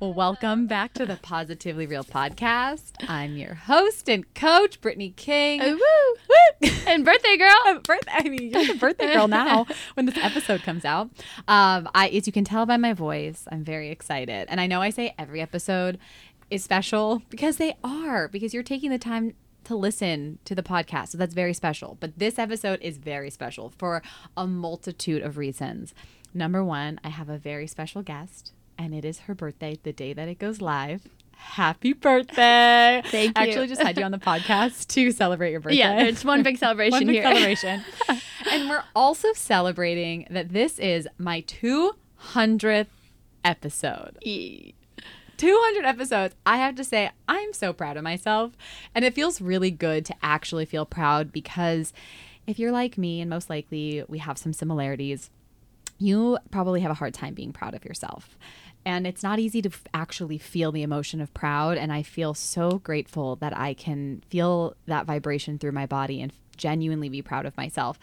[0.00, 2.92] Welcome back to the Positively Real podcast.
[3.06, 5.60] I'm your host and coach, Brittny King.
[5.60, 6.70] Ooh, woo, woo.
[6.86, 7.80] and birthday girl.
[7.84, 11.10] birthday, I mean, you're the birthday girl now when this episode comes out.
[11.48, 14.48] Um, I, as you can tell by my voice, I'm very excited.
[14.48, 15.98] And I know I say every episode
[16.48, 21.08] is special because they are, because you're taking the time to listen to the podcast.
[21.08, 21.98] So that's very special.
[22.00, 24.00] But this episode is very special for
[24.34, 25.92] a multitude of reasons.
[26.32, 30.12] Number one, I have a very special guest and it is her birthday the day
[30.14, 31.02] that it goes live.
[31.36, 33.02] Happy birthday!
[33.06, 33.44] Thank you.
[33.44, 35.78] actually just had you on the podcast to celebrate your birthday.
[35.78, 37.22] Yeah, it's one big celebration One big here.
[37.22, 37.82] celebration.
[38.50, 42.86] and we're also celebrating that this is my 200th
[43.44, 44.16] episode.
[44.22, 44.74] E-
[45.36, 46.34] 200 episodes.
[46.44, 48.52] I have to say, I'm so proud of myself.
[48.94, 51.92] And it feels really good to actually feel proud because
[52.46, 55.30] if you're like me, and most likely we have some similarities,
[55.98, 58.36] you probably have a hard time being proud of yourself.
[58.84, 61.76] And it's not easy to f- actually feel the emotion of proud.
[61.76, 66.32] And I feel so grateful that I can feel that vibration through my body and
[66.56, 67.98] genuinely be proud of myself.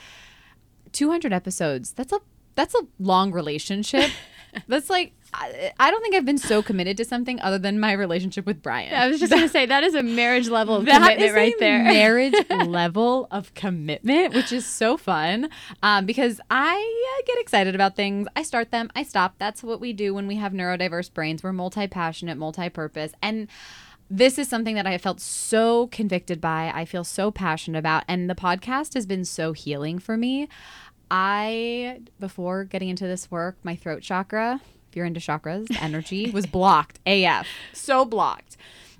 [0.91, 2.19] 200 episodes, that's a
[2.55, 4.09] that's a long relationship.
[4.67, 7.91] that's like I, I don't think I've been so committed to something other than my
[7.91, 8.93] relationship with Brian.
[8.93, 11.53] I was just gonna say that is a marriage level of That commitment is right
[11.53, 11.83] a there.
[11.83, 15.49] marriage level of commitment, which is so fun
[15.83, 18.27] um, because I uh, get excited about things.
[18.35, 19.35] I start them, I stop.
[19.37, 21.43] That's what we do when we have neurodiverse brains.
[21.43, 23.11] We're multi passionate, multi purpose.
[23.21, 23.47] And
[24.09, 26.71] this is something that I felt so convicted by.
[26.73, 28.03] I feel so passionate about.
[28.07, 30.47] And the podcast has been so healing for me.
[31.11, 36.45] I, before getting into this work, my throat chakra, if you're into chakras, energy was
[36.45, 37.47] blocked AF.
[37.73, 38.57] So blocked.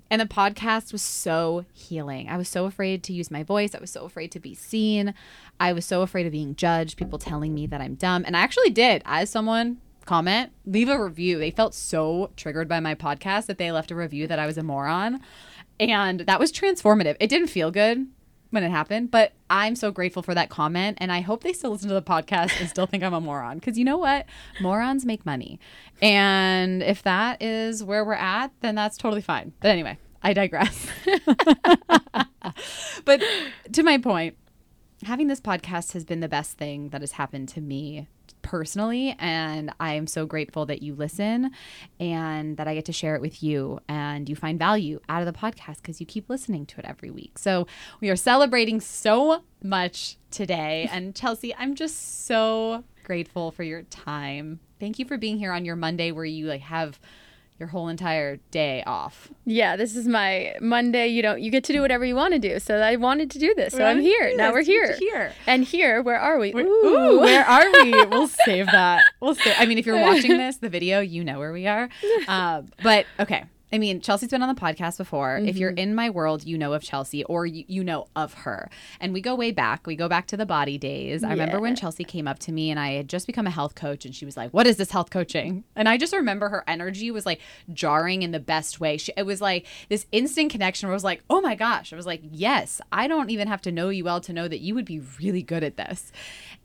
[0.09, 2.30] And the podcast was so healing.
[2.30, 3.75] I was so afraid to use my voice.
[3.75, 5.14] I was so afraid to be seen.
[5.59, 8.24] I was so afraid of being judged, people telling me that I'm dumb.
[8.25, 9.02] And I actually did.
[9.06, 11.38] As someone comment, leave a review.
[11.38, 14.58] They felt so triggered by my podcast that they left a review that I was
[14.58, 15.19] a moron.
[15.80, 17.18] And that was transformative.
[17.19, 18.08] It didn't feel good
[18.50, 20.97] when it happened, but I'm so grateful for that comment.
[21.00, 23.59] And I hope they still listen to the podcast and still think I'm a moron.
[23.59, 24.25] Because you know what?
[24.62, 25.59] Morons make money.
[26.02, 29.53] And if that is where we're at, then that's totally fine.
[29.59, 30.88] But anyway, I digress.
[33.06, 33.22] but
[33.74, 34.38] to my point,
[35.03, 38.07] having this podcast has been the best thing that has happened to me
[38.47, 41.52] personally and i am so grateful that you listen
[42.00, 45.25] and that i get to share it with you and you find value out of
[45.25, 47.38] the podcast because you keep listening to it every week.
[47.38, 47.68] So
[48.00, 50.90] we are celebrating so much today.
[50.97, 54.59] And Chelsi i'm just so grateful for your time.
[54.80, 57.00] Thank you for being here on your monday where you like have
[57.59, 61.07] your whole entire day off yeah, this is my Monday.
[61.07, 61.41] You don't.
[61.41, 62.59] You get to do whatever you want to do.
[62.59, 63.73] So I wanted to do this.
[63.73, 64.34] So I'm here.
[64.35, 64.94] Now we're here.
[65.00, 65.31] Here.
[65.47, 66.53] And here, where are we?
[66.53, 67.91] Ooh, where are we?
[68.07, 69.06] We'll save that.
[69.22, 69.56] We'll save.
[69.57, 71.90] I mean, if you're watching this, the video, you know where we are.
[72.28, 73.45] Uh, but okay.
[73.72, 75.38] I mean, Chelsi's been on the podcast before.
[75.38, 75.80] If you're mm-hmm.
[75.80, 78.70] in my world, you know of Chelsi or you, you know of her.
[79.02, 79.86] And we go way back.
[79.86, 81.24] We go back to the body days.
[81.24, 83.76] I remember when Chelsi came up to me and I had just become a health
[83.76, 85.66] coach and she was like, What is this health coaching?
[85.76, 87.42] And I just remember her energy was like
[87.74, 88.96] jarring in the best way.
[88.98, 91.92] She, it was like this instant connection where I was like, Oh my gosh.
[91.92, 94.60] I was like, Yes, I don't even have to know you well to know that
[94.60, 96.14] you would be really good at this.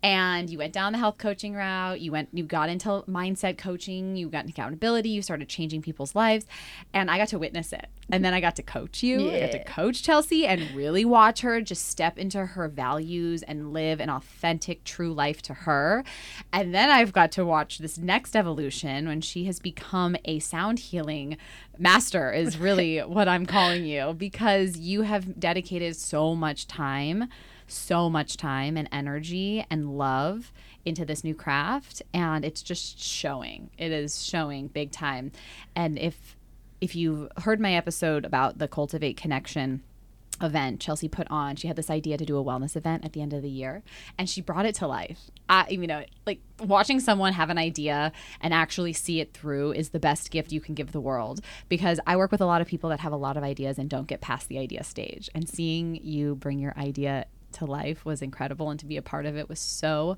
[0.03, 2.01] And you went down the health coaching route.
[2.01, 4.17] You went, you got into mindset coaching.
[4.17, 5.11] You got into accountability.
[5.11, 6.45] You started changing people's lives.
[6.93, 7.87] And I got to witness it.
[8.11, 9.31] And then I got to coach you.
[9.31, 13.73] I got to coach Chelsi and really watch her just step into her values and
[13.73, 16.05] live an authentic, true life to her.
[16.53, 20.81] And then I've got to watch this next evolution when she has become a sound
[20.81, 21.37] healing
[21.79, 27.28] master, is really what I'm calling you, because you have dedicated so much time,
[27.72, 30.53] so much time and energy and love
[30.84, 32.03] into this new craft.
[32.13, 33.71] And it's just showing.
[33.78, 35.33] It is showing big time.
[35.74, 36.36] And if
[36.80, 39.83] if you've heard my episode about the Cultivate Connection
[40.41, 43.22] event Chelsi put on, she had this idea to do a wellness event at the
[43.22, 43.84] end of the year,
[44.19, 45.30] and she brought it to life.
[45.48, 48.10] I, you know, like watching someone have an idea
[48.41, 51.41] and actually see it through is the best gift you can give the world.
[51.69, 53.89] Because I work with a lot of people that have a lot of ideas and
[53.89, 58.22] don't get past the idea stage, and seeing you bring your idea to life was
[58.22, 60.16] incredible, and to be a part of it was so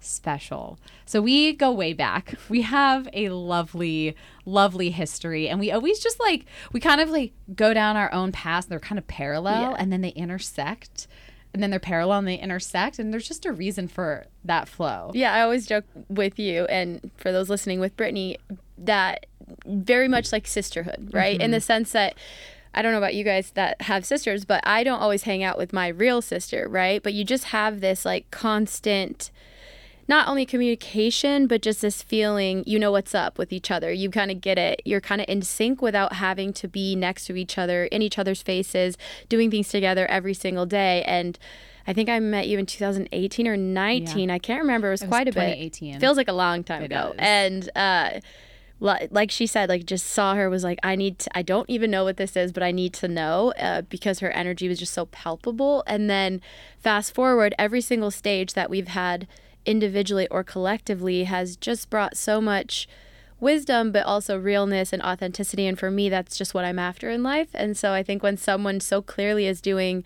[0.00, 0.78] special.
[1.06, 2.34] So we go way back.
[2.48, 7.32] We have a lovely, lovely history, and we always just like we kind of like
[7.54, 8.66] go down our own paths.
[8.66, 9.76] They're kind of parallel, Yeah.
[9.78, 11.06] and then they intersect,
[11.54, 15.10] and then they're parallel and they intersect, and there's just a reason for that flow.
[15.14, 18.36] Yeah, I always joke with you and for those listening with Brittny
[18.78, 19.26] that
[19.66, 21.40] very much like sisterhood, right?
[21.40, 21.62] In the mm-hmm.
[21.62, 22.14] sense that
[22.74, 25.58] I don't know about you guys that have sisters, but I don't always hang out
[25.58, 27.02] with my real sister, right?
[27.02, 29.30] But you just have this like constant
[30.08, 33.92] not only communication, but just this feeling you know what's up with each other.
[33.92, 34.82] You kind of get it.
[34.84, 38.18] You're kind of in sync without having to be next to each other, in each
[38.18, 38.96] other's faces,
[39.28, 41.02] doing things together every single day.
[41.04, 41.38] And
[41.86, 44.30] I think I met you in 2018 or 19.
[44.30, 44.88] I can't remember.
[44.88, 45.54] It was, It was quite a bit.
[45.72, 46.00] 2018.
[46.00, 47.12] Feels like a long time It ago.
[47.16, 47.16] does.
[47.18, 48.20] And uh,
[48.82, 51.20] like she said, like just saw her was like, I need.
[51.20, 54.18] To, I don't even know what this is, but I need to know uh, because
[54.18, 55.84] her energy was just so palpable.
[55.86, 56.40] And then
[56.78, 59.28] fast forward, every single stage that we've had
[59.64, 62.88] individually or collectively has just brought so much
[63.38, 67.24] wisdom but also realness and authenticity and for me that's just what I'm after in
[67.24, 70.04] life and so I think when someone so clearly is doing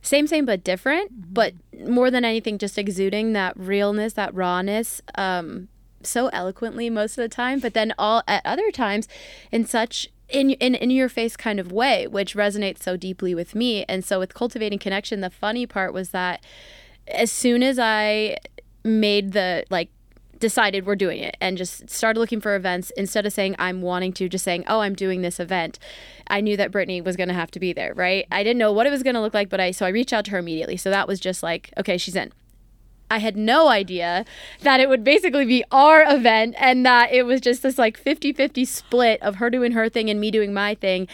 [0.00, 1.52] same same but different but
[1.86, 5.68] more than anything just exuding that realness that rawness um
[6.02, 9.08] so eloquently most of the time but then all at other times
[9.52, 13.54] in such in, in in your face kind of way which resonates so deeply with
[13.54, 13.84] me.
[13.84, 16.42] And so with cultivating connection the funny part was that
[17.08, 18.36] as soon as I
[18.84, 19.90] made the like
[20.38, 24.12] decided we're doing it and just started looking for events instead of saying I'm wanting
[24.14, 25.78] to just saying oh I'm doing this event
[26.28, 28.26] I knew that Brittny was going to have to be there right?
[28.32, 30.12] I didn't know what it was going to look like but I so I reached
[30.12, 30.76] out to her immediately.
[30.76, 32.32] So that was just like okay she's in
[33.10, 34.24] I had no idea
[34.62, 38.32] that it would basically be our event and that it was just this like 50
[38.32, 41.08] 50 split of her doing her thing and me doing my thing.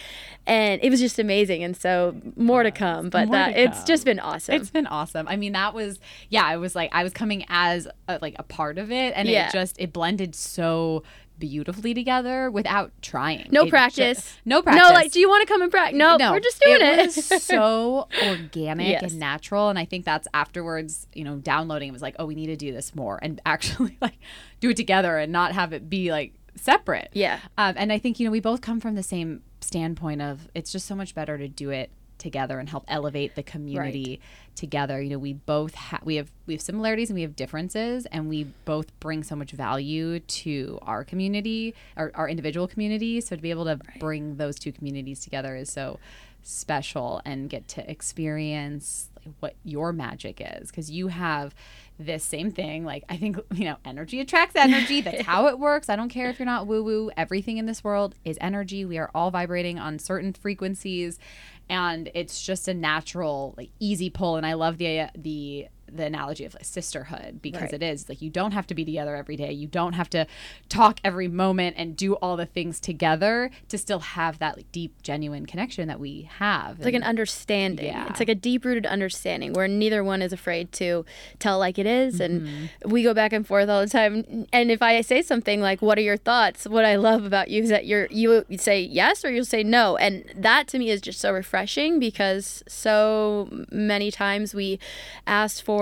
[0.45, 1.63] And it was just amazing.
[1.63, 4.55] And so more to come, but that to it's just been awesome.
[4.55, 5.27] It's been awesome.
[5.27, 5.99] I mean, that was
[6.29, 6.45] yeah.
[6.45, 9.47] I was like, I was coming as a, like a part of it, and Yeah.
[9.47, 11.03] it just it blended so
[11.39, 13.47] beautifully together without trying.
[13.51, 14.37] no It ju- practice.
[14.45, 14.87] no practice.
[14.87, 15.97] No, like, do you want to come and practice?
[15.97, 16.99] No, no, we're just doing it.
[16.99, 19.11] It was so organic Yes.
[19.11, 21.07] and natural, and I think that's afterwards.
[21.13, 23.97] You know, downloading it was like, oh, we need to do this more, and actually
[24.01, 24.17] like
[24.59, 27.09] do it together and not have it be like separate.
[27.13, 27.39] yeah.
[27.57, 30.71] Um, and I think you know we both come from the same standpoint of it's
[30.71, 34.19] just so much better to do it together and help elevate the community
[34.57, 35.01] together.
[35.01, 38.27] You know, we both ha- we have we have similarities and we have differences, and
[38.27, 43.27] we both bring so much value to our community, our, our individual communities.
[43.27, 45.99] So to be able to bring those two communities together is so
[46.43, 50.69] special and get to experience like, what your magic is.
[50.69, 51.53] Because you have
[51.99, 55.01] this same thing like i think you know energy attracts energy.
[55.07, 55.89] That's how it works.
[55.89, 58.85] I don't care if you're not woo woo everything in this world is energy.
[58.85, 61.19] We are all vibrating on certain frequencies
[61.69, 66.45] and it's just a natural like easy pull and i love the the the analogy
[66.45, 67.73] of like sisterhood because Right.
[67.73, 70.25] it is like you don't have to be together every day you don't have to
[70.69, 75.01] talk every moment and do all the things together to still have that like deep
[75.01, 77.85] genuine connection that we have It's like an understanding.
[77.87, 78.07] Yeah.
[78.09, 81.05] It's like a deep rooted understanding where neither one is afraid to
[81.39, 82.19] tell like it is.
[82.19, 82.47] Mm-hmm.
[82.83, 84.45] And we go back and forth all the time.
[84.51, 86.65] And if I say something like, What are your thoughts?
[86.67, 89.97] What I love about you is that you're you say yes or you'll say no.
[89.97, 94.79] And that to me is just so refreshing because so many times we
[95.25, 95.76] ask for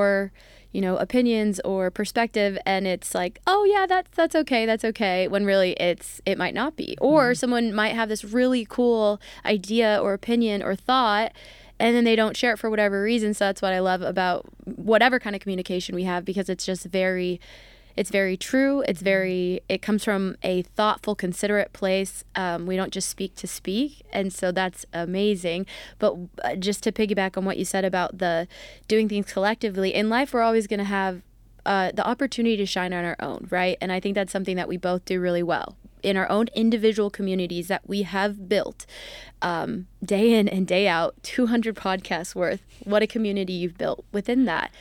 [0.71, 5.27] you know opinions or perspective and it's like oh yeah that's that's okay that's okay
[5.27, 6.97] when really it's it might not be.
[6.99, 7.35] Or mm-hmm.
[7.35, 11.31] someone might have this really cool idea or opinion or thought
[11.79, 14.45] and then they don't share it for whatever reason so that's what i love about
[14.63, 17.39] whatever kind of communication we have because it's just very
[17.95, 18.81] it's very true.
[18.87, 22.23] It's very it comes from a thoughtful considerate place.
[22.35, 24.03] Um, we don't just speak to speak.
[24.11, 25.65] And so that's amazing.
[25.99, 28.47] But uh, just to piggyback on what you said about the
[28.87, 31.21] doing things collectively in life we're always going to have
[31.65, 33.77] uh, the opportunity to shine on our own right?
[33.81, 35.77] And i think that's something that we both do really well.
[36.03, 38.85] In our own individual communities that we have built
[39.41, 44.45] um, day in and day out 200 podcasts worth what a community you've built within
[44.45, 44.71] that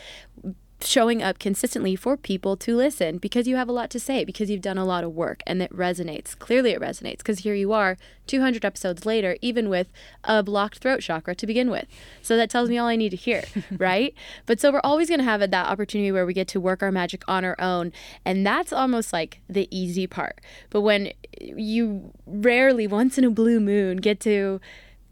[0.87, 4.51] showing up consistently for people to listen because you have a lot to say because
[4.51, 7.73] you've done a lot of work and it resonates clearly it resonates because here you
[7.73, 9.89] are 200 episodes later even with
[10.25, 11.87] a blocked throat chakra to begin with.
[12.23, 13.45] So that tells me all i need to hear
[13.79, 14.15] right?
[14.47, 16.93] But so we're always going to have that opportunity where we get to work our
[16.93, 17.93] magic on our own
[18.25, 20.41] and that's almost like the easy part.
[20.71, 24.61] But when you rarely once in a blue moon get to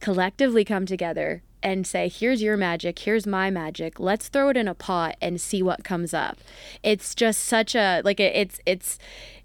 [0.01, 4.01] collectively come together and say, here's your magic, here's my magic.
[4.01, 6.39] Let's throw it in a pot and see what comes up.
[6.83, 8.99] It's just such a like it- it's it's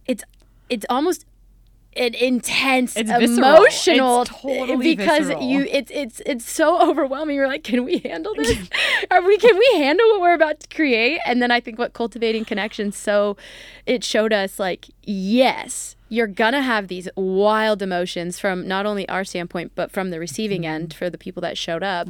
[0.06, 0.24] it's
[0.70, 1.26] it's almost
[1.96, 5.42] an intense It's emotional It's totally because visceral.
[5.42, 8.70] you it's it's it's so overwhelming you're like can we handle this
[9.12, 11.94] are we can we handle what we're about to create and then i think what
[11.94, 13.36] cultivating connections so
[13.88, 19.24] it showed us like yes you're gonna have these wild emotions from not only our
[19.24, 20.72] standpoint but from the receiving Mm-hmm.
[20.74, 22.08] end for the people that showed up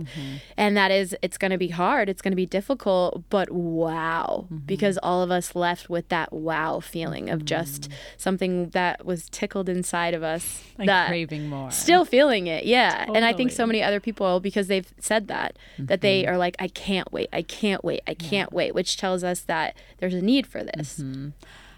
[0.55, 4.65] and that is it's gonna be hard it's gonna be difficult but wow Mm-hmm.
[4.65, 9.67] because all of us left with that wow feeling of just something that was tickled
[9.69, 11.71] inside of us like that craving more.
[11.71, 15.57] still feeling it yeah and i think so many other people because they've said that
[15.79, 16.31] that they Mm-hmm.
[16.33, 19.75] are like i can't wait i can't wait i can't wait which tells us that
[19.99, 21.29] there's a need for this Mm-hmm.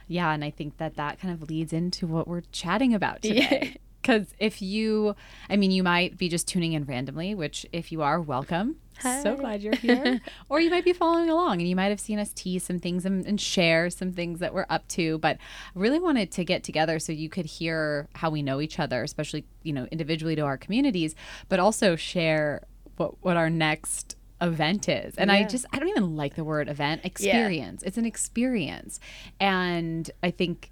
[0.09, 3.75] Yeah, and I think that that kind of leads into what we're chatting about today.
[4.01, 5.15] Because if you,
[5.49, 8.77] I mean, you might be just tuning in randomly, which if you are, welcome.
[9.01, 10.19] So glad you're here.
[10.49, 13.05] or you might be following along and you might have seen us tease some things
[13.05, 15.19] and, and share some things that we're up to.
[15.19, 15.37] But
[15.75, 19.03] I really wanted to get together so you could hear how we know each other,
[19.03, 21.13] especially, you know, individually to our communities,
[21.49, 22.63] but also share
[22.97, 25.15] what, what our next event is.
[25.15, 27.83] And I just, I don't even like the word event, experience.
[27.83, 28.99] It's an experience.
[29.39, 30.71] And I think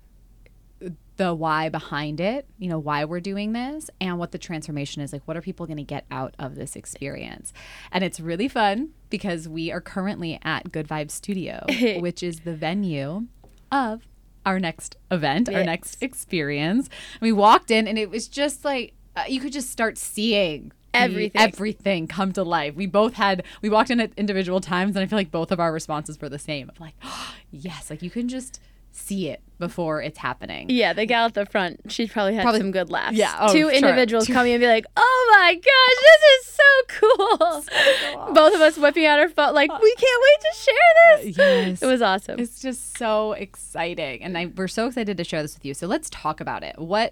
[1.18, 5.12] the why behind it, you know, why we're doing this and what the transformation is.
[5.12, 7.52] Like, what are people going to get out of this experience?
[7.92, 11.66] And it's really fun because we are currently at Good Vibes Studio,
[12.00, 13.26] which is the venue
[13.72, 14.08] of
[14.46, 16.88] our next event, our next experience.
[17.16, 20.72] And We walked in and it was just like, uh, you could just start seeing
[21.04, 21.42] Everything.
[21.42, 22.76] everything come to life.
[22.76, 25.60] We both had we walked in at individual times and I feel like both of
[25.60, 26.70] our responses were the same.
[26.70, 26.94] Of like,
[27.52, 28.60] yes, like you can just
[28.98, 30.70] see it before it's happening.
[30.70, 33.52] yeah the gal at the front she probably had Probably- some good laughs Yeah, oh,
[33.52, 33.72] two sure.
[33.72, 38.62] individuals Two- coming and be like oh my gosh this is so cool both of
[38.62, 41.82] us whipping out our phone like we can't wait to share this uh, Yes.
[41.82, 45.56] it was awesome It's just so exciting, and I, we're so excited to share this
[45.56, 45.74] with you.
[45.74, 46.78] So let's talk about it.
[46.78, 47.12] What,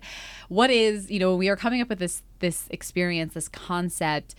[0.49, 4.35] what is you know we are coming up with this this experience, this concept.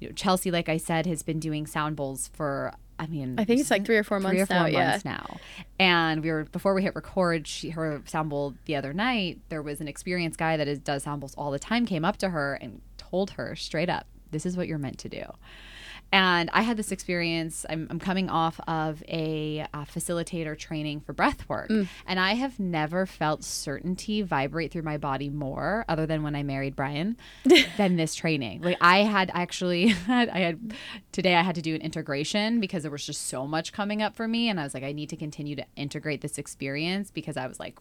[0.00, 2.74] You know, Chelsi, like I said, has been doing sound bowls for.
[2.98, 4.66] I mean, I think it's like three or four three or months four now.
[4.66, 4.98] Yeah.
[5.04, 5.36] now.
[5.78, 7.46] And we were before we hit record.
[7.46, 9.38] She, her bowl the other night.
[9.48, 11.86] There was an experienced guy that is, does bowls all the time.
[11.86, 15.08] Came up to her and told her straight up, "This is what you're meant to
[15.08, 15.22] do."
[16.10, 17.66] And I had this experience.
[17.68, 21.68] I'm, I'm coming off of a, uh facilitator training for breath work.
[21.68, 21.88] Mm.
[22.06, 26.42] And I have never felt certainty vibrate through my body more, other than when I
[26.42, 27.16] married Brian,
[27.76, 28.62] than this training.
[28.62, 30.74] Like I had actually, had, I had,
[31.12, 34.16] today I had to do an integration because there was just so much coming up
[34.16, 34.48] for me.
[34.48, 37.60] And I was like, I need to continue to integrate this experience because I was
[37.60, 37.78] like,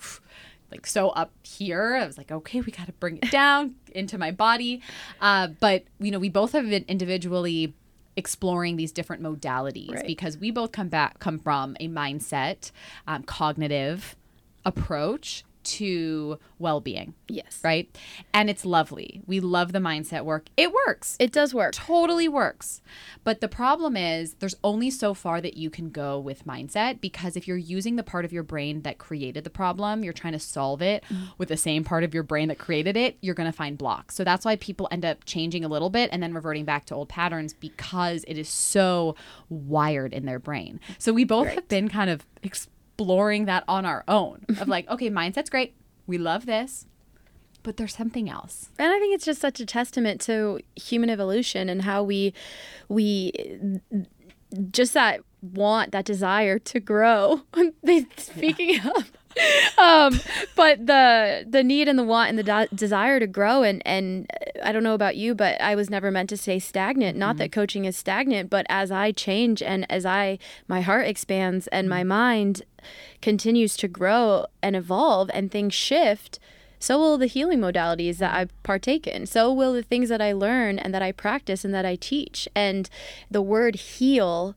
[0.71, 1.95] like so up here.
[1.95, 4.81] I was like, okay, we got to bring it down into my body.
[5.21, 7.73] Uh, but you know, we both have been individually
[8.17, 10.05] exploring these different modalities Right.
[10.07, 12.71] because we both come back come from a mindset,
[13.07, 14.15] um, cognitive
[14.65, 17.59] approach to well-being, Yes.
[17.63, 17.89] right?
[18.33, 19.21] And it's lovely.
[19.27, 20.47] We love the mindset work.
[20.57, 21.73] It works It does work.
[21.73, 22.81] totally works.
[23.23, 27.35] But the problem is there's only so far that you can go with mindset because
[27.35, 30.39] if you're using the part of your brain that created the problem, you're trying to
[30.39, 31.29] solve it mm.
[31.37, 34.15] with the same part of your brain that created it, you're going to find blocks.
[34.15, 36.95] So that's why people end up changing a little bit and then reverting back to
[36.95, 39.15] old patterns because it is so
[39.49, 40.79] wired in their brain.
[40.97, 42.25] So we both have been kind of
[42.97, 45.75] exploring that on our own of like, okay, mindset's great.
[46.07, 46.85] We love this.
[47.63, 48.69] But there's something else.
[48.79, 52.33] And I think it's just such a testament to human evolution and how we
[52.87, 53.69] we
[54.71, 57.41] just that want, that desire to grow.
[58.17, 59.11] Speaking of
[59.77, 60.19] um
[60.55, 64.29] but the the need and the want and the de- desire to grow and and
[64.41, 67.37] uh, i don't know about you but i was never meant to stay stagnant not
[67.37, 67.59] that mm-hmm.
[67.59, 72.01] coaching is stagnant but as i change and as i my heart expands and my
[72.01, 72.09] mm-hmm.
[72.09, 72.61] mind
[73.21, 76.39] continues to grow and evolve and things shift
[76.79, 79.25] so will the healing modalities that I partake in.
[79.25, 82.47] So will the things that I learn and that I practice and that I teach.
[82.55, 82.89] And
[83.31, 84.55] the word heal,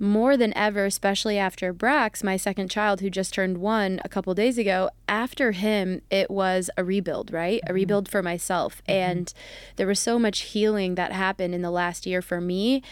[0.00, 4.34] more than ever, especially after Brax, my second child who just turned one a couple
[4.34, 7.60] days ago, after him, it was a rebuild, right?
[7.62, 7.74] A mm-hmm.
[7.74, 8.82] rebuild for myself.
[8.88, 8.92] Mm-hmm.
[8.92, 9.34] And
[9.76, 12.82] there was so much healing that happened in the last year for me.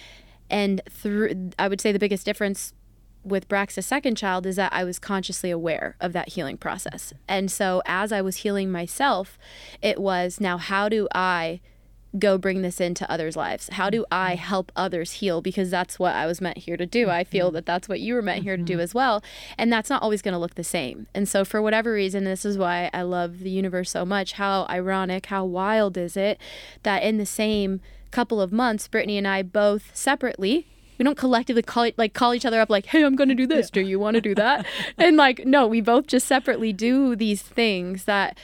[0.51, 2.75] And through, I would say the biggest difference
[3.25, 7.13] with Brax's second child is that I was consciously aware of that healing process.
[7.27, 9.39] And so as I was healing myself,
[9.83, 11.61] it was now how do I
[12.19, 13.69] go bring this into others' lives?
[13.73, 14.43] How do I mm-hmm.
[14.45, 15.41] help others heal?
[15.41, 17.09] Because that's what I was meant here to do.
[17.09, 17.55] I feel mm-hmm.
[17.55, 18.81] that that's what you were meant here to do mm-hmm.
[18.81, 19.23] as well.
[19.57, 21.07] And that's not always going to look the same.
[21.15, 24.33] And so, for whatever reason, this is why I love the universe so much.
[24.33, 26.39] How ironic, how wild is it
[26.83, 30.67] that in the same couple of months, Brittny and I both separately
[30.99, 33.35] we don't collectively call it like call each other up like hey i'm going to
[33.35, 34.67] do this do you want to do that
[34.99, 38.37] and like no we both just separately do these things that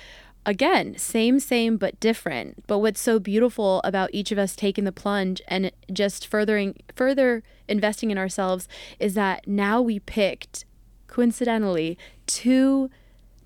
[0.47, 2.67] again, same, same, but different.
[2.67, 7.43] But what's so beautiful about each of us taking the plunge and just furthering, further
[7.69, 10.65] investing in ourselves is that now we picked,
[11.07, 12.91] coincidentally, two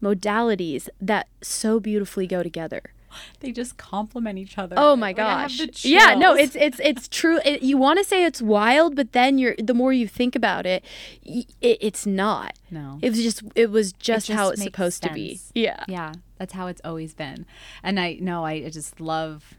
[0.02, 2.92] modalities that so beautifully go together.
[3.40, 4.74] They just complement each other.
[4.78, 5.58] Oh my Like, gosh.
[5.58, 7.40] the yeah, no, it's it's it's true.
[7.44, 10.66] It, you want to say it's wild, but then you're the more you think about
[10.66, 10.84] it,
[11.24, 12.54] y- it it's not.
[12.70, 12.98] no.
[13.02, 15.40] It was just it was just, just how it's supposed to be.
[15.54, 15.84] Yeah.
[15.88, 17.46] Yeah, that's how it's always been.
[17.82, 19.54] And I know I I just love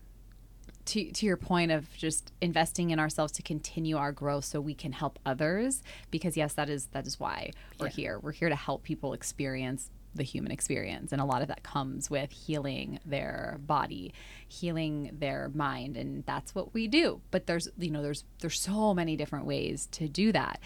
[0.85, 4.73] to to your point of just investing in ourselves to continue our growth so we
[4.73, 7.91] can help others because yes, that is that is why we're Yeah.
[7.93, 8.19] here.
[8.19, 11.11] We're here to help people experience the human experience.
[11.11, 14.13] And a lot of that comes with healing their body
[14.47, 15.95] healing their mind.
[15.95, 17.21] And that's what we do.
[17.31, 20.59] But there's you know there's there's so many different ways to do that.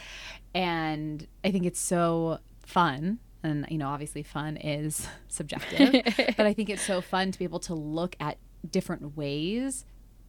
[0.54, 3.20] And i think it's so fun.
[3.44, 6.04] And you know obviously fun is subjective.
[6.38, 8.38] But i think it's so fun to be able to look at
[8.70, 9.86] different ways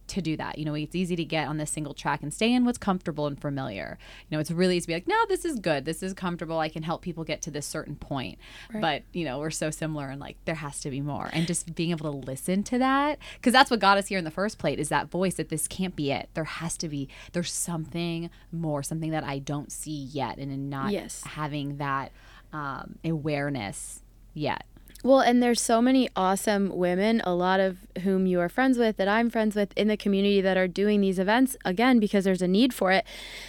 [0.07, 0.57] to do that.
[0.57, 3.27] You know, it's easy to get on this single track and stay in what's comfortable
[3.27, 3.97] and familiar.
[4.29, 5.85] You know, it's really easy to be like, no, this is good.
[5.85, 6.59] This is comfortable.
[6.59, 8.37] I can help people get to this certain point.
[8.81, 11.29] But, you know, we're so similar and like there has to be more.
[11.33, 14.25] And just being able to listen to that, because that's what got us here in
[14.25, 16.29] the first place is that voice that this can't be it.
[16.33, 20.37] There has to be, there's something more, something that I don't see yet.
[20.37, 21.23] And in not Yes.
[21.23, 22.11] having that
[22.53, 24.01] um, awareness
[24.33, 24.65] yet.
[25.05, 28.97] Well, and there's so many awesome women, a lot of whom you are friends with,
[28.97, 32.41] that I'm friends with in the community that are doing these events again because there's
[32.41, 33.05] a need for it.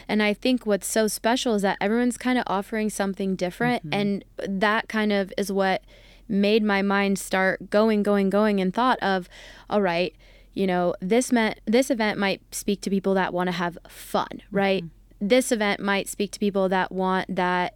[0.06, 3.86] And I think what's so special is that everyone's kind of offering something different.
[3.86, 3.94] Mm-hmm.
[3.98, 4.24] And
[4.60, 5.82] that kind of is what
[6.28, 9.26] made my mind start going, going, going, and thought of,
[9.70, 10.14] all right,
[10.52, 14.42] you know, this meant this event might speak to people that want to have fun,
[14.50, 14.84] right?
[14.84, 15.28] Mm-hmm.
[15.28, 17.75] This event might speak to people that want that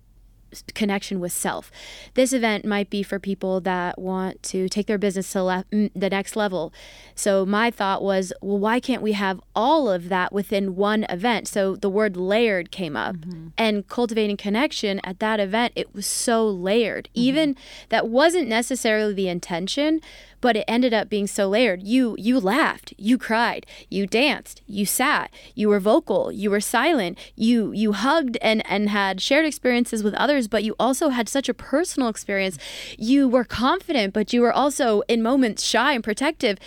[0.74, 1.70] connection with self.
[2.14, 5.90] This event might be for people that want to take their business to le- mm,
[5.94, 6.72] the next level.
[7.14, 11.48] So my thought was, well, why can't we have all of that within one event?
[11.48, 13.16] So the word layered came up,
[13.58, 17.08] and cultivating connection at that event, it was so layered.
[17.14, 17.56] Even
[17.88, 20.00] that wasn't necessarily the intention,
[20.40, 21.82] but it ended up being so layered.
[21.82, 27.18] You you laughed, you cried, you danced, you sat, you were vocal, you were silent,
[27.36, 31.48] you you hugged and and had shared experiences with others, but you also had such
[31.48, 32.58] a personal experience.
[32.98, 36.58] You were confident, but you were also in moments shy and protective.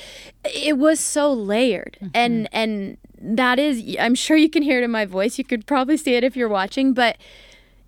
[0.43, 1.97] It was so layered.
[2.01, 2.11] Mm-hmm.
[2.13, 5.37] And and that is I'm sure you can hear it in my voice.
[5.37, 7.17] You could probably see it if you're watching, but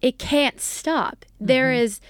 [0.01, 1.25] it can't stop.
[1.39, 1.83] There mm-hmm.
[1.83, 2.01] is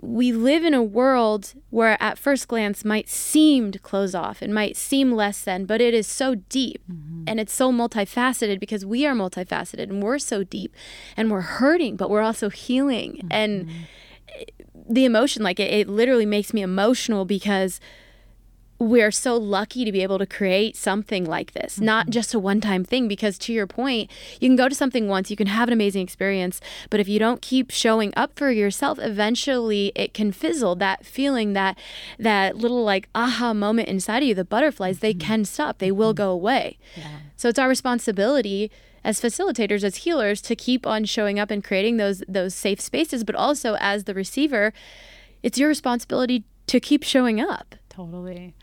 [0.00, 4.76] we live in a world where at first glance might seem closed off and might
[4.76, 6.82] seem less than, but it is so deep.
[6.90, 7.24] Mm-hmm.
[7.26, 10.74] And it's so multifaceted because we are multifaceted and we're so deep
[11.16, 13.26] and we're hurting, but we're also healing.
[13.30, 14.92] And mm-hmm.
[14.92, 17.80] the emotion, like it, it literally makes me emotional because
[18.78, 22.12] we're so lucky to be able to create something like this, not mm-hmm.
[22.12, 23.08] just a one time thing.
[23.08, 24.10] Because to your point,
[24.40, 26.60] you can go to something once, you can have an amazing experience,
[26.90, 30.76] but if you don't keep showing up for yourself, eventually it can fizzle.
[30.76, 31.78] That feeling, that
[32.18, 35.26] that little like aha moment inside of you, the butterflies, they mm-hmm.
[35.26, 36.18] can stop, they will mm-hmm.
[36.18, 36.78] go away.
[37.36, 38.70] So it's our responsibility
[39.04, 43.24] as facilitators, as healers, to keep on showing up and creating those those safe spaces,
[43.24, 44.72] but also as the receiver,
[45.42, 47.74] it's your responsibility to keep showing up.
[47.88, 48.54] Totally.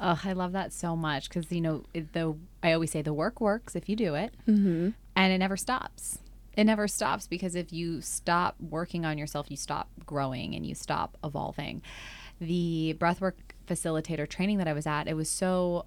[0.00, 3.40] Oh, I love that so much because you know the I always say the work
[3.40, 4.90] works if you do it, mm-hmm.
[5.14, 6.18] and it never stops.
[6.56, 10.74] It never stops because if you stop working on yourself, you stop growing and you
[10.74, 11.82] stop evolving.
[12.40, 13.34] The breathwork
[13.66, 15.86] facilitator training that I was at, it was so.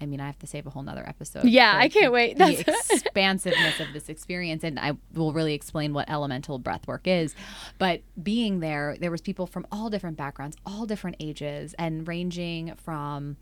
[0.00, 1.44] I mean, I have to save a whole nother episode.
[1.44, 2.38] Yeah, I can't wait.
[2.38, 7.34] The expansiveness of this experience, and I will really explain what elemental breathwork is.
[7.78, 12.74] But being there, there was people from all different backgrounds, all different ages, and ranging
[12.76, 13.36] from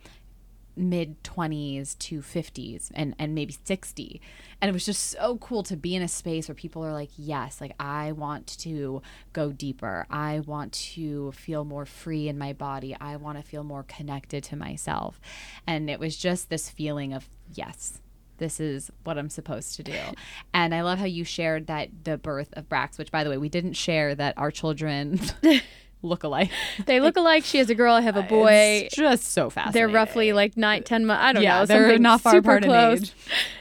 [0.76, 4.20] mid 20s to 50s and and maybe 60
[4.60, 7.10] and it was just so cool to be in a space where people are like
[7.16, 10.06] yes like i want to go deeper.
[10.10, 12.96] I want to feel more free in my body.
[13.00, 15.20] I want to feel more connected to myself.
[15.66, 18.00] And it was just this feeling of yes
[18.38, 19.98] this is what I'm supposed to do.
[20.52, 23.38] And I love how you shared that the birth of Brax, which by the way,
[23.38, 25.20] we didn't share that our children
[26.06, 26.50] look alike.
[26.86, 27.44] They look alike.
[27.44, 27.94] She has a girl.
[27.94, 28.84] I have a boy.
[28.86, 29.72] It's just so fascinating.
[29.72, 31.22] They're roughly like nine, ten months.
[31.22, 31.66] I don't yeah, know.
[31.66, 32.98] they're not far apart close.
[32.98, 33.12] in age.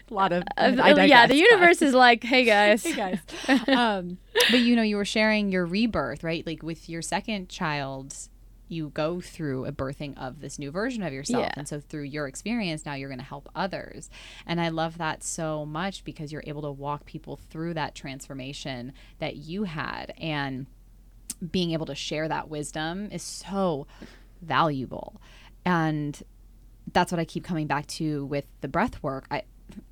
[0.10, 2.84] A lot of Uh, I yeah, the universe is like, hey guys.
[2.86, 3.68] Hey guys.
[3.68, 4.18] um,
[4.52, 6.46] but you know, you were sharing your rebirth, right?
[6.46, 8.16] Like with your second child,
[8.68, 11.44] you go through a birthing of this new version of yourself.
[11.44, 11.54] Yeah.
[11.56, 14.10] And so through your experience, now you're going to help others.
[14.46, 18.94] And I love that so much because you're able to walk people through that transformation
[19.20, 20.14] that you had.
[20.18, 20.66] And
[21.52, 23.88] being able to share that wisdom is so
[24.42, 25.22] valuable.
[25.66, 26.22] And
[26.94, 29.26] that's what I keep coming back to with the breath work.
[29.32, 29.44] I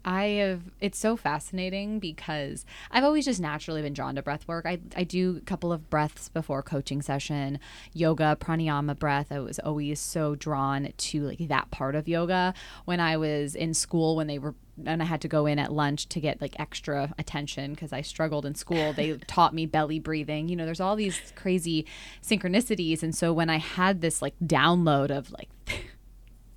[0.06, 4.66] I have it's so fascinating because I've always just naturally been drawn to breath work.
[4.66, 7.60] I, I do a couple of breaths before coaching session,
[7.94, 9.32] yoga, pranayama breath.
[9.32, 12.54] I was always so drawn to like that part of yoga.
[12.86, 14.56] When I was in school, when they were
[14.86, 18.02] and I had to go in at lunch to get like extra attention because I
[18.02, 18.94] struggled in school.
[18.94, 20.50] They taught me belly breathing.
[20.50, 21.86] You know, there's all these crazy
[22.24, 23.04] synchronicities.
[23.04, 25.50] And so when I had this like download of like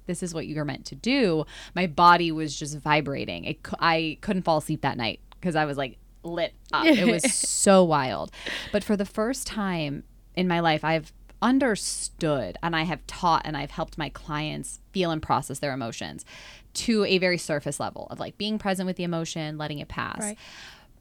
[0.06, 3.44] this is what you're meant to do, my body was just vibrating.
[3.44, 6.86] It, I couldn't fall asleep that night because I was like lit up.
[6.86, 8.30] It was so wild.
[8.72, 13.56] But for the first time in my life, I've understood and I have taught and
[13.56, 16.24] I've helped my clients feel and process their emotions
[16.74, 20.20] to a very surface level of like being present with the emotion, letting it pass.
[20.20, 20.38] Right.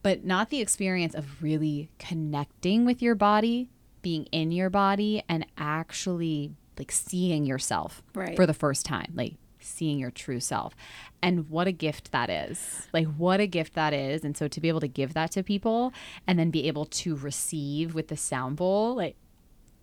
[0.03, 3.69] But not the experience of really connecting with your body,
[4.01, 8.35] being in your body, and actually like seeing yourself right.
[8.35, 10.75] for the first time, like seeing your true self.
[11.21, 12.87] And what a gift that is.
[12.93, 14.23] Like, what a gift that is.
[14.23, 15.91] And so to be able to give that to people
[16.27, 19.15] and then be able to receive with the sound bowl, like,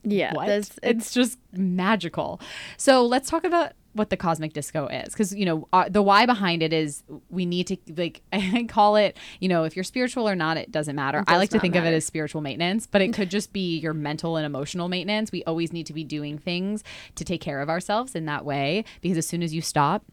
[0.05, 0.33] yeah,
[0.83, 2.41] it's just magical.
[2.77, 5.13] So let's talk about what the cosmic disco is.
[5.13, 8.97] Because you know uh, the why behind it is we need to like i call
[8.97, 11.25] it you know if you're spiritual or not it doesn't matter.
[11.27, 11.87] I like to think matter.
[11.87, 15.33] of it as spiritual maintenance but it could just be your mental and emotional maintenance.
[15.33, 16.85] We always need to be doing things
[17.17, 20.05] to take care of ourselves in that way because as soon as you stop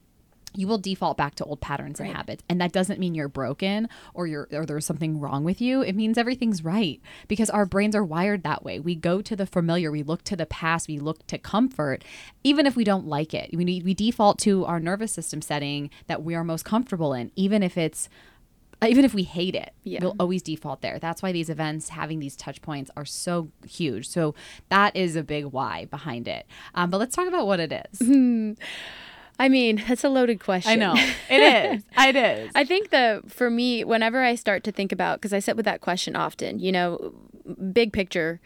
[0.56, 3.88] you will default back to old patterns and habits and that doesn't mean you're broken
[4.14, 7.96] or you're or there's something wrong with you it means everything's right because our brains
[7.96, 10.98] are wired that way we go to the familiar we look to the past we
[11.00, 12.04] look to comfort
[12.44, 16.24] even if we don't like it we we default to our nervous system setting that
[16.24, 18.10] we are most comfortable in even if it's
[18.88, 20.00] even if we hate it, yeah.
[20.02, 21.00] we'll always default there.
[21.00, 24.08] That's why these events, having these touch points, are so huge.
[24.08, 24.36] So
[24.70, 26.46] that is a big why behind it.
[26.76, 28.58] Um, but let's talk about what it is.
[29.39, 30.71] I mean, that's a loaded question.
[30.71, 30.93] I know.
[31.30, 31.84] It is.
[31.97, 32.52] it is.
[32.56, 35.65] I think that for me, whenever I start to think about, because I sit with
[35.65, 37.13] that question often, you know,
[37.71, 38.41] big picture,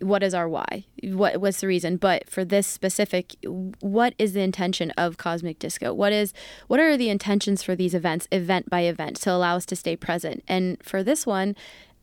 [0.00, 0.84] what is our why?
[1.02, 1.96] What was the reason?
[1.96, 5.92] But for this specific, what is the intention of Cosmic Disco?
[5.92, 6.32] What is
[6.68, 9.96] what are the intentions for these events, event by event, to allow us to stay
[9.96, 10.44] present?
[10.46, 11.56] And for this one,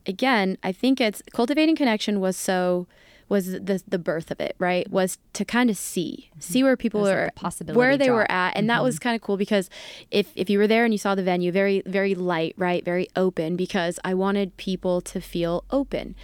[0.04, 2.86] again, I think it's cultivating connection was so
[3.28, 4.90] was the the birth of it, right?
[4.90, 6.40] Was to kind of see, mm-hmm.
[6.40, 8.16] see where people were, like where they drop.
[8.16, 8.68] were at, and mm-hmm.
[8.68, 9.68] that was kind of cool because
[10.10, 13.08] if if you were there and you saw the venue, very very light, right, very
[13.16, 16.14] open, because I wanted people to feel open.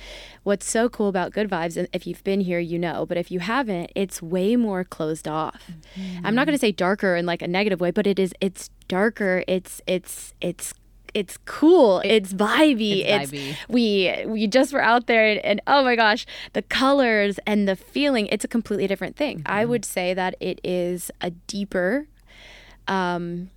[0.44, 3.30] What's so cool about Good Vibes, and if you've been here, you know, but if
[3.30, 5.70] you haven't, it's way more closed off.
[5.96, 6.26] Mm-hmm.
[6.26, 8.32] I'm not going to say darker in like a negative way, but it is.
[8.40, 9.44] It's darker.
[9.48, 10.74] It's it's it's
[11.14, 12.01] it's cool.
[12.05, 13.05] It's vibey.
[13.05, 17.38] It's, it's we we just were out there and, and, oh my gosh, the colors
[17.46, 18.27] and the feeling.
[18.29, 19.38] It's a completely different thing.
[19.38, 19.53] Mm-hmm.
[19.53, 22.07] I would say that it is a deeper
[22.88, 23.51] um,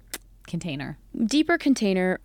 [0.48, 2.20] container, deeper container,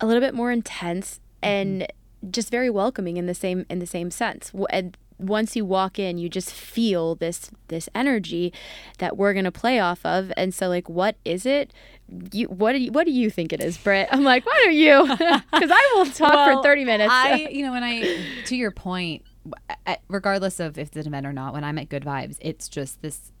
[0.00, 1.48] a little bit more intense mm-hmm.
[1.48, 1.92] and
[2.30, 4.52] just very welcoming in the same in the same sense.
[4.70, 8.52] And once you walk in, you just feel this this energy
[8.98, 10.32] that we're gonna play off of.
[10.36, 11.72] And so, like, what is it?
[12.32, 14.08] You what do you what do you think it is, Britt?
[14.10, 15.02] I'm like, why don't you?
[15.60, 17.12] Because I will talk well, for 30 minutes.
[17.12, 19.24] I, you know, when I to your point,
[20.08, 23.02] regardless of if it's an event or not, when I'm at Good Vibes, it's just
[23.02, 23.32] this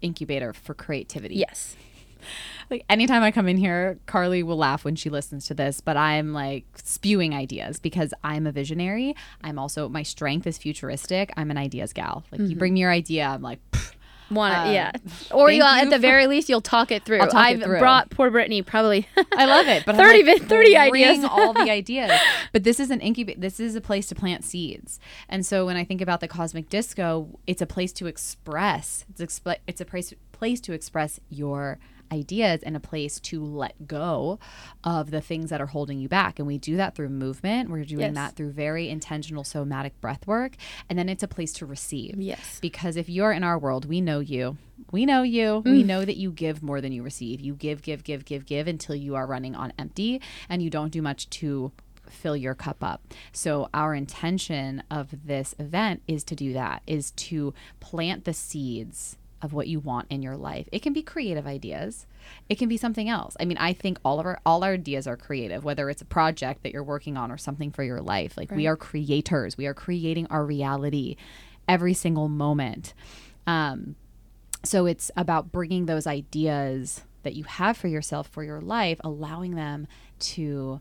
[0.00, 1.36] incubator for creativity.
[1.36, 1.76] Yes
[2.70, 5.96] like anytime I come in here, Carly will laugh when she listens to this, but
[5.96, 9.14] I'm like spewing ideas because I'm a visionary.
[9.42, 11.32] I'm also my strength is futuristic.
[11.36, 12.24] I'm an ideas gal.
[12.30, 12.50] Like mm-hmm.
[12.50, 13.60] you bring me your idea, I'm like
[14.30, 14.92] Want it, uh, yeah.
[15.30, 17.20] Or you'll at the very least, you'll talk it through.
[17.20, 17.78] I've through.
[17.78, 19.08] brought poor Brittny probably.
[19.36, 21.24] I love it, but 30, like, 30 ideas.
[21.24, 22.12] all the ideas.
[22.52, 23.40] But this is an incubate.
[23.40, 25.00] This is a place to plant seeds.
[25.28, 29.04] And so when I think about the cosmic disco, it's a place to express.
[29.10, 31.78] It's, exp- it's a place place to express your
[32.12, 34.38] ideas and a place to let go
[34.84, 36.38] of the things that are holding you back.
[36.38, 37.70] And we do that through movement.
[37.70, 38.14] We're doing yes.
[38.14, 40.56] that through very intentional somatic breath work.
[40.88, 42.16] And then it's a place to receive.
[42.18, 42.58] Yes.
[42.60, 44.56] Because if you're in our world, we know you.
[44.90, 45.62] We know you.
[45.64, 45.72] Mm.
[45.72, 47.40] We know that you give more than you receive.
[47.40, 50.90] You give, give, give, give, give until you are running on empty and you don't
[50.90, 51.72] do much to
[52.08, 53.02] fill your cup up.
[53.32, 59.18] So our intention of this event is to do that, is to plant the seeds
[59.40, 60.68] of what you want in your life.
[60.72, 62.06] It can be creative ideas.
[62.48, 63.36] It can be something else.
[63.38, 66.06] I mean, I think all of our all our ideas are creative, whether it's a
[66.06, 68.36] project that you're working on or something for your life.
[68.36, 68.56] Like right.
[68.56, 69.56] we are creators.
[69.56, 71.16] We are creating our reality
[71.68, 72.94] every single moment.
[73.46, 73.96] Um,
[74.64, 79.54] so it's about bringing those ideas that you have for yourself for your life, allowing
[79.54, 79.86] them
[80.18, 80.80] to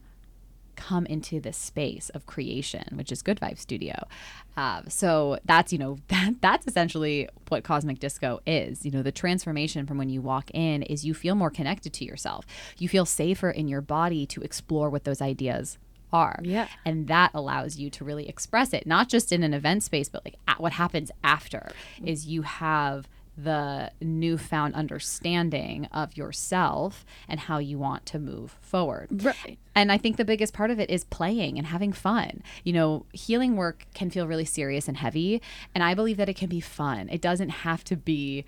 [0.77, 4.07] come into this space of creation, which is Good Vibe Studio.
[4.55, 8.85] Uh, so that's you know that that's essentially what cosmic disco is.
[8.85, 12.05] You know, the transformation from when you walk in is you feel more connected to
[12.05, 12.45] yourself.
[12.77, 15.77] You feel safer in your body to explore what those ideas
[16.13, 16.39] are.
[16.41, 16.67] Yeah.
[16.85, 20.23] And that allows you to really express it, not just in an event space, but
[20.23, 21.69] like at what happens after
[22.03, 29.23] is you have the newfound understanding of yourself and how you want to move forward.
[29.23, 29.59] Right.
[29.75, 32.41] And I think the biggest part of it is playing and having fun.
[32.63, 35.39] You know, healing work can feel really serious and heavy,
[35.75, 37.09] and I believe that it can be fun.
[37.09, 38.43] It doesn't have to be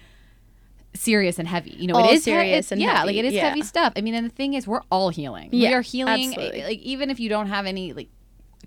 [0.95, 1.71] serious and heavy.
[1.71, 3.49] You know, All it is he- serious it's- and yeah, heavy, like it is yeah.
[3.49, 3.93] heavy stuff.
[3.95, 5.49] I mean, and the thing is, we're all healing.
[5.51, 6.29] Yeah, we are healing.
[6.29, 6.63] absolutely.
[6.63, 8.09] Like even if you don't have any like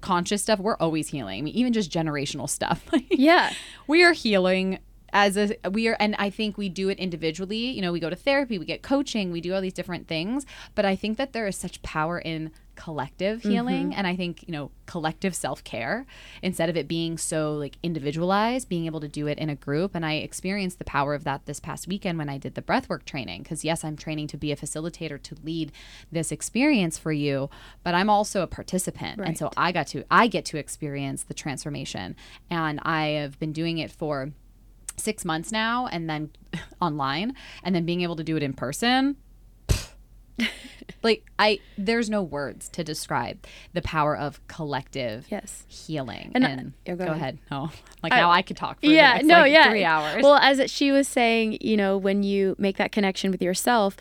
[0.01, 1.39] conscious stuff, we're always healing.
[1.41, 2.85] I mean, even just generational stuff.
[3.11, 3.53] Yeah.
[3.89, 4.79] we are healing
[5.12, 7.70] as a we are and i think we do it individually.
[7.70, 10.46] You know we go to therapy we get coaching we do all these different things.
[10.75, 13.51] But i think that there is such power in collective mm-hmm.
[13.51, 13.94] healing.
[13.94, 16.07] And i think you know collective self-care
[16.42, 19.94] instead of it being so like individualized being able to do it in a group.
[19.94, 23.05] And i experienced the power of that this past weekend when i did the breathwork
[23.05, 23.42] training.
[23.42, 25.72] Because yes i'm training to be a facilitator to lead
[26.11, 27.51] this experience for you
[27.85, 29.20] but i'm also a participant.
[29.20, 32.16] And so i got to i get to experience the transformation.
[32.51, 34.33] And i have been doing it for
[34.96, 36.31] six months now and then
[36.81, 39.16] online and then being able to do it in person.
[41.05, 45.64] Like i there's no words to describe the power of collective Yes.
[45.66, 46.31] healing.
[46.35, 47.16] And and, I- go go, ahead.
[47.16, 47.38] ahead.
[47.50, 47.70] No
[48.02, 50.22] like I- now i could talk for yeah, next, no, like, yeah, three hours.
[50.22, 53.96] Well, as she was saying, you know, when you make that connection with yourself,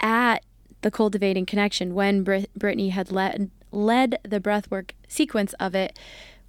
[0.00, 0.42] at
[0.82, 5.98] the cultivating connection, when Brit- Brittny had led led the breathwork sequence of it,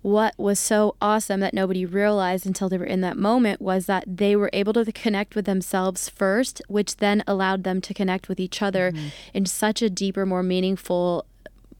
[0.04, 4.04] what was so awesome that nobody realized until they were in that moment was that
[4.06, 8.39] they were able to connect with themselves first, which then allowed them to connect with
[8.39, 8.92] each other
[9.34, 11.26] in such a deeper, more meaningful,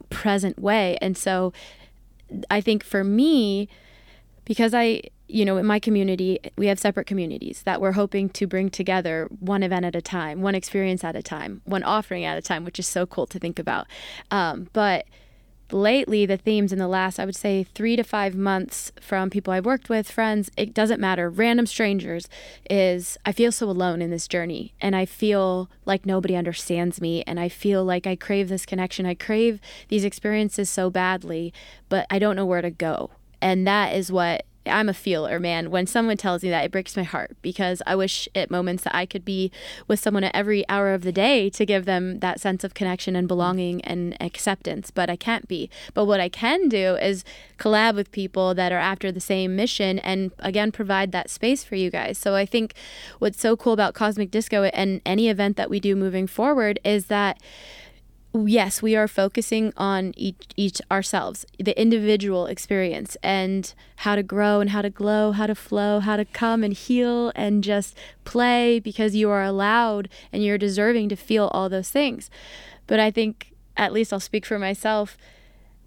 [0.10, 0.98] present way.
[1.02, 1.54] And so,
[2.50, 3.68] I think for me,
[4.46, 8.48] because I, you know, in my community, we have separate communities that we're hoping to
[8.48, 12.38] bring together one event at a time, one experience at a time, one offering at
[12.38, 13.88] a time, which is so cool to think about.
[14.32, 15.06] Um, but
[15.74, 19.54] lately, the themes in the last, I would say, three to five months from people
[19.54, 22.30] I've worked with, friends, it doesn't matter, random strangers,
[22.70, 24.74] is I feel so alone in this journey.
[24.80, 27.24] And I feel like nobody understands me.
[27.24, 29.06] And I feel like I crave this connection.
[29.06, 29.60] I crave
[29.90, 31.54] these experiences so badly,
[31.90, 33.12] but I don't know where to go.
[33.42, 35.72] And that is what I'm a feeler, man.
[35.72, 38.96] When someone tells me that, it breaks my heart because I wish at moments that
[38.96, 39.52] I could be
[39.88, 43.16] with someone at every hour of the day to give them that sense of connection
[43.16, 45.70] and belonging and acceptance, but I can't be.
[45.94, 47.24] But what I can do is
[47.58, 51.76] collab with people that are after the same mission and again provide that space for
[51.76, 52.18] you guys.
[52.18, 52.74] So I think
[53.20, 57.08] what's so cool about Cosmic Disco and any event that we do moving forward is
[57.08, 57.40] that
[58.34, 64.60] yes, we are focusing on each each ourselves, the individual experience and how to grow
[64.60, 68.80] and how to glow, how to flow, how to come and heal and just play
[68.80, 72.30] because you are allowed and you're deserving to feel all those things.
[72.88, 75.18] But I think at least I'll speak for myself,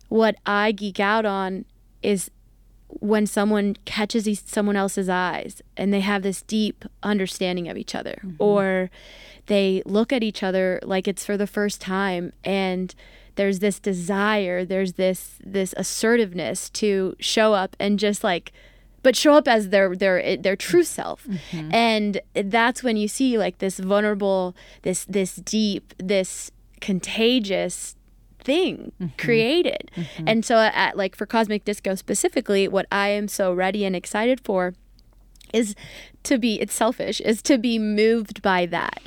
[0.08, 1.64] what I geek out on
[2.02, 2.30] is
[2.88, 8.20] when someone catches someone else's eyes and they have this deep understanding of each other
[8.24, 8.36] mm-hmm.
[8.38, 8.90] or
[9.46, 12.94] they look at each other like it's for the first time and
[13.34, 18.52] there's this desire there's this this assertiveness to show up and just like
[19.06, 21.28] but show up as their their their true self.
[21.28, 21.72] Mm-hmm.
[21.72, 27.94] And that's when you see like this vulnerable this this deep this contagious
[28.46, 29.14] thing mm-hmm.
[29.18, 29.90] created.
[29.94, 30.28] Mm-hmm.
[30.28, 34.40] And so at like for Cosmic Disco specifically, what I am so ready and excited
[34.40, 34.72] for
[35.52, 35.74] is
[36.22, 39.02] to be it's selfish, is to be moved by that.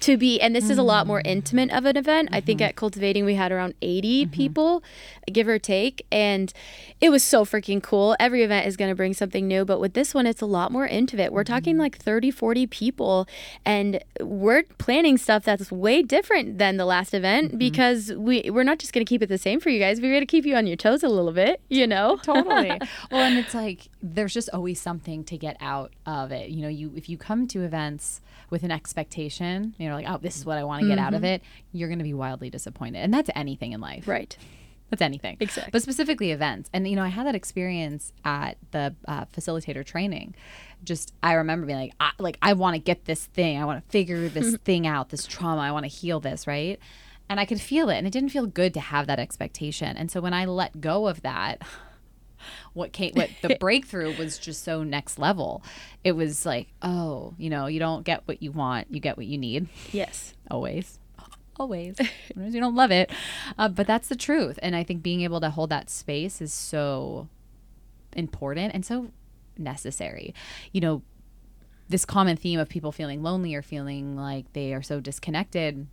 [0.00, 1.26] To be and this is a lot more mm.
[1.26, 2.28] intimate of an event.
[2.32, 2.68] I think mm-hmm.
[2.68, 4.32] at Cultivating we had around 80 mm-hmm.
[4.32, 4.82] people,
[5.32, 6.52] give or take, and
[7.00, 8.16] it was so freaking cool.
[8.20, 10.70] Every event is going to bring something new, but with this one it's a lot
[10.70, 11.32] more intimate.
[11.32, 11.82] We're talking mm-hmm.
[11.82, 13.26] like 30, 40 people
[13.64, 18.78] and we're planning stuff that's way different than the last event because we we're not
[18.78, 20.00] just going to keep it the same for you guys.
[20.00, 22.18] We're going to keep you on your toes a little bit, you know.
[22.22, 22.78] totally
[23.10, 26.68] well and it's like there's just always something to get out of it you know
[26.68, 30.44] you if you come to events with an expectation you know like oh this is
[30.44, 33.12] what i want to get out of it you're going to be wildly disappointed and
[33.12, 34.06] that's anything in life.
[34.06, 34.36] Right.
[34.90, 35.36] that's anything.
[35.40, 35.70] Exactly.
[35.70, 40.34] but specifically events and you know i had that experience at the uh, facilitator training.
[40.84, 43.84] Just i remember being like I, like i want to get this thing i want
[43.84, 46.78] to figure this thing out this trauma i want to heal this right?
[47.28, 49.96] And i could feel it and it didn't feel good to have that expectation.
[49.96, 51.62] And so when i let go of that
[52.72, 55.62] what came what the breakthrough was just so next level
[56.04, 59.26] it was like oh you know you don't get what you want you get what
[59.26, 60.34] you need Yes.
[60.50, 60.98] always
[61.58, 61.96] always.
[62.28, 63.10] Sometimes you don't love it,
[63.56, 64.58] uh, but that's the truth.
[64.60, 67.28] And I think being able to hold that space is so
[68.12, 69.10] important and so
[69.56, 70.34] necessary.
[70.72, 71.02] You know,
[71.88, 75.86] this common theme of people feeling lonely or feeling like they are so disconnected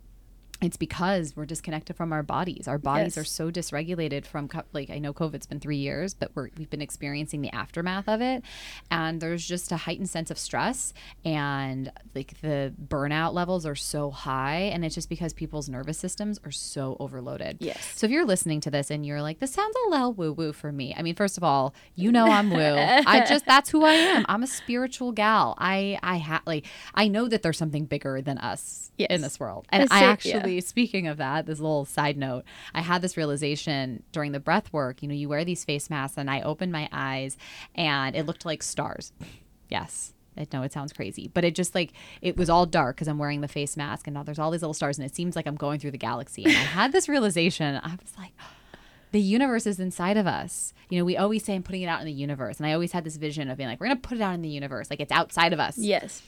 [0.64, 2.66] it's because we're disconnected from our bodies.
[2.66, 3.18] Our bodies Yes.
[3.18, 6.70] are so dysregulated from co- like I know COVID's been three years, but we're, we've
[6.70, 8.42] been experiencing the aftermath of it,
[8.90, 10.92] and there's just a heightened sense of stress,
[11.24, 16.38] and like the burnout levels are so high, and it's just because people's nervous systems
[16.44, 17.58] are so overloaded.
[17.60, 17.92] Yes.
[17.96, 20.52] So if you're listening to this and you're like, this sounds a little woo woo
[20.52, 20.94] for me.
[20.96, 22.58] I mean, first of all, you know I'm woo.
[22.76, 24.24] I just that's who I am.
[24.28, 25.54] I'm a spiritual gal.
[25.58, 29.08] I I ha- like I know that there's something bigger than us Yes.
[29.10, 30.34] in this world, and That's I it, yeah.
[30.54, 34.72] Actually speaking of that, this little side note, I had this realization during the breath
[34.72, 35.02] work.
[35.02, 37.36] You know, you wear these face masks, and I opened my eyes,
[37.74, 39.12] and it looked like stars.
[39.70, 40.12] Yes.
[40.36, 43.18] I know it sounds crazy, but it just like it was all dark because I'm
[43.18, 45.46] wearing the face mask, and now there's all these little stars, and it seems like
[45.46, 46.44] I'm going through the galaxy.
[46.44, 47.80] And I had this realization.
[47.82, 48.32] I was like,
[49.12, 50.74] the universe is inside of us.
[50.90, 52.92] You know, we always say I'm putting it out in the universe, and I always
[52.92, 55.00] had this vision of being like, we're gonna put it out in the universe, like
[55.00, 55.78] it's outside of us.
[55.78, 56.22] Yes.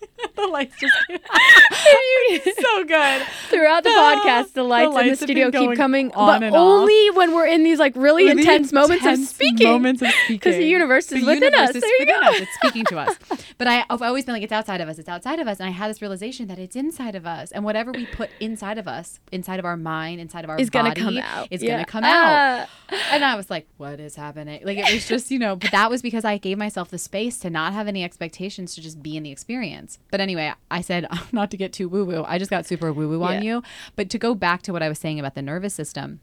[0.36, 0.94] the lights just
[2.60, 3.22] so good.
[3.48, 6.54] Throughout the The- podcast, the lights, in lights the studio keep coming, on but and
[6.54, 6.60] off.
[6.60, 9.66] only when we're in these like really Really intense moments of speaking.
[9.66, 11.76] Moments of speaking Because the universe is The within universe us.
[11.76, 12.20] is There you go.
[12.28, 12.40] us.
[12.40, 13.16] It's speaking to us.
[13.58, 14.98] But I, I've always been like, it's outside of us.
[14.98, 15.58] It's outside of us.
[15.60, 17.50] And I had this realization that it's inside of us.
[17.52, 20.70] And whatever we put inside of us, inside of our mind, inside of our Is
[20.70, 21.48] gonna come out.
[21.50, 21.72] is Yeah.
[21.72, 22.68] gonna come out.
[22.90, 22.96] Ah.
[23.12, 24.60] And I was like, what is happening?
[24.64, 27.38] Like it was just, you know, but that was because I gave myself the space
[27.40, 29.89] to not have any expectations to just be in the experience.
[30.10, 32.24] But anyway, I said not to get too woo woo.
[32.26, 33.62] I just got super woo woo on you.
[33.96, 36.20] But to go back to what I was saying about the nervous system,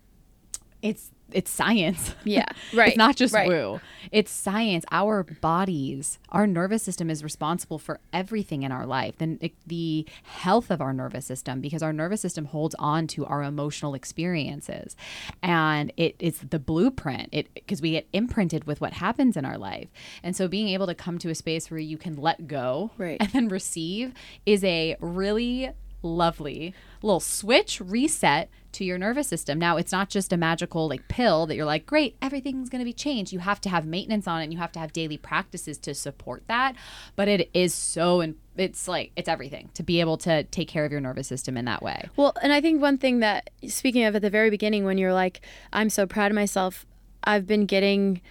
[0.89, 2.15] it's it's science.
[2.23, 2.89] Yeah, right.
[2.89, 3.47] It's not just right.
[3.49, 3.81] woo.
[4.13, 4.85] It's science.
[4.91, 9.15] Our bodies, our nervous system is responsible for everything in our life.
[9.17, 13.43] Then the health of our nervous system, because our nervous system holds on to our
[13.43, 14.95] emotional experiences,
[15.43, 17.27] and it is the blueprint.
[17.33, 19.89] It because we get imprinted with what happens in our life,
[20.23, 23.17] and so being able to come to a space where you can let go Right.
[23.19, 24.13] and then receive
[24.45, 29.57] is a really lovely little switch reset to your nervous system.
[29.57, 32.85] Now, it's not just a magical like pill that you're like, great, everything's going to
[32.85, 33.33] be changed.
[33.33, 35.93] You have to have maintenance on it and you have to have daily practices to
[35.93, 36.75] support that.
[37.15, 40.85] But it is so, and it's like, it's everything to be able to take care
[40.85, 42.09] of your nervous system in that way.
[42.15, 45.13] Well, and I think one thing that, speaking of at the very beginning, when you're
[45.13, 45.41] like,
[45.73, 46.85] I'm so proud of myself,
[47.23, 48.21] I've been getting.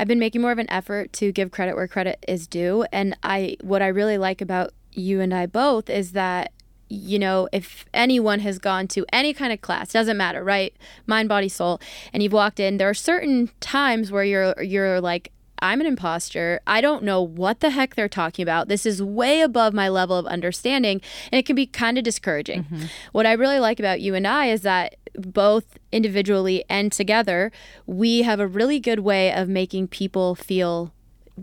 [0.00, 2.86] I've been making more of an effort to give credit where credit is due.
[2.92, 6.52] And I what I really like about you and I both is that
[6.88, 10.74] you know, if anyone has gone to any kind of class, doesn't matter, right?
[11.06, 11.80] Mind, body, soul,
[12.12, 16.60] and you've walked in, there are certain times where you're you're like I'm an imposter.
[16.66, 18.68] I don't know what the heck they're talking about.
[18.68, 21.00] This is way above my level of understanding,
[21.32, 22.64] and it can be kind of discouraging.
[22.64, 22.84] Mm-hmm.
[23.12, 27.50] What I really like about you and I is that both individually and together,
[27.86, 30.92] we have a really good way of making people feel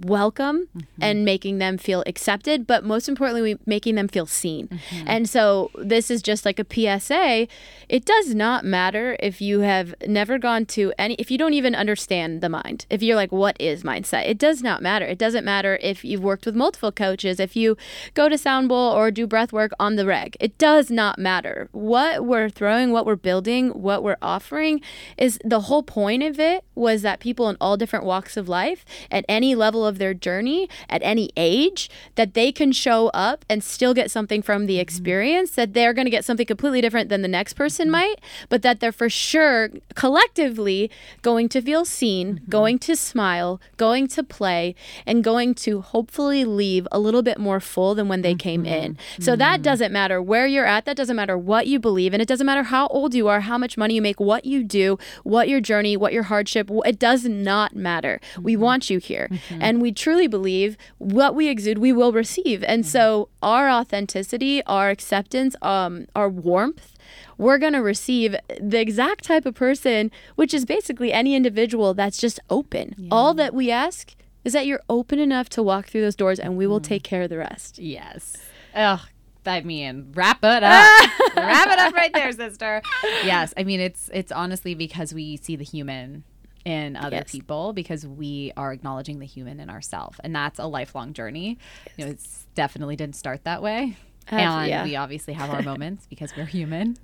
[0.03, 1.01] welcome mm-hmm.
[1.01, 4.67] and making them feel accepted, but most importantly, we making them feel seen.
[4.67, 5.07] Mm-hmm.
[5.07, 7.47] And so this is just like a PSA.
[7.87, 11.75] It does not matter if you have never gone to any, if you don't even
[11.75, 12.85] understand the mind.
[12.89, 14.27] If you're like, what is mindset?
[14.27, 15.05] It does not matter.
[15.05, 17.77] It doesn't matter if you've worked with multiple coaches, if you
[18.13, 20.35] go to Sound Bowl or do breath work on the reg.
[20.39, 21.69] It does not matter.
[21.71, 24.81] What we're throwing, what we're building, what we're offering
[25.17, 28.85] is the whole point of it was that people in all different walks of life
[29.11, 33.63] at any level of their journey, at any age, that they can show up and
[33.63, 34.81] still get something from the mm-hmm.
[34.81, 37.93] experience, that they're going to get something completely different than the next person mm-hmm.
[37.93, 38.15] might,
[38.49, 40.89] but that they're for sure collectively
[41.21, 42.49] going to feel seen, mm-hmm.
[42.49, 47.59] going to smile, going to play, and going to hopefully leave a little bit more
[47.59, 48.97] full than when they came in.
[49.19, 52.27] So that doesn't matter where you're at, that doesn't matter what you believe, and it
[52.27, 55.47] doesn't matter how old you are, how much money you make, what you do, what
[55.49, 58.19] your journey, what your hardship, it does not matter.
[58.39, 59.29] We want you here.
[59.49, 62.63] And we truly believe what we exude, we will receive.
[62.63, 66.93] And so our authenticity, our acceptance, um, our warmth,
[67.37, 72.17] we're going to receive the exact type of person, which is basically any individual that's
[72.17, 73.07] just open.
[73.11, 76.55] All that we ask is that you're open enough to walk through those doors and
[76.55, 77.79] we will take care of the rest.
[77.79, 78.37] Yes.
[78.73, 78.99] Ugh.
[79.47, 81.09] I mean, wrap it up.
[81.35, 82.81] wrap it up right there, sister.
[83.23, 83.53] Yes.
[83.55, 86.23] I mean, it's it's honestly because we see the human
[86.65, 87.31] in other Yes.
[87.31, 91.57] people because we are acknowledging the human in ourselves, and that's a lifelong journey.
[91.95, 93.95] You know, it's definitely didn't start that way.
[94.27, 94.83] Have- and yeah.
[94.83, 96.97] we obviously have our moments because we're human.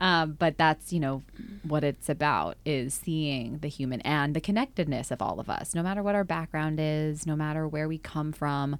[0.00, 1.22] Um, but that's you know
[1.62, 5.84] what it's about is seeing the human and the connectedness of all of us, no
[5.84, 8.76] matter what our background is, no matter where we come from,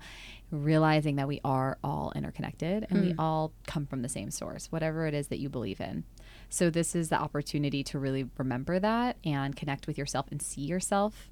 [0.50, 5.06] realizing that we are all interconnected and we all come from the same source, whatever
[5.06, 6.02] it is that you believe in.
[6.48, 10.62] So this is the opportunity to really remember that and connect with yourself and see
[10.62, 11.30] yourself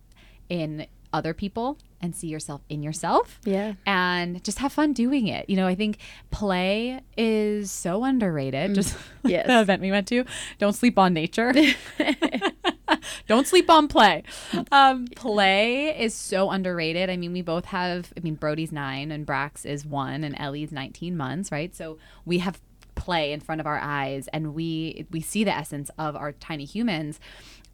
[0.48, 3.74] in other people and see yourself in yourself Yeah.
[3.86, 5.48] and just have fun doing it.
[5.48, 5.98] You know, I think
[6.30, 8.74] play is so underrated.
[8.74, 9.46] Just Yes.
[9.46, 10.24] the event we went to.
[10.58, 11.52] Don't sleep on nature.
[13.28, 14.22] Don't sleep on play.
[14.70, 17.08] Um, play is so underrated.
[17.08, 18.12] I mean, we both have.
[18.16, 21.74] I mean, Brody's nine and Brax is one, and Ellie's nineteen months, right?
[21.74, 22.60] So we have
[23.02, 26.64] play in front of our eyes, and we we see the essence of our tiny
[26.64, 27.18] humans.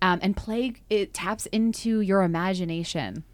[0.00, 3.24] Um, and play it taps into your imagination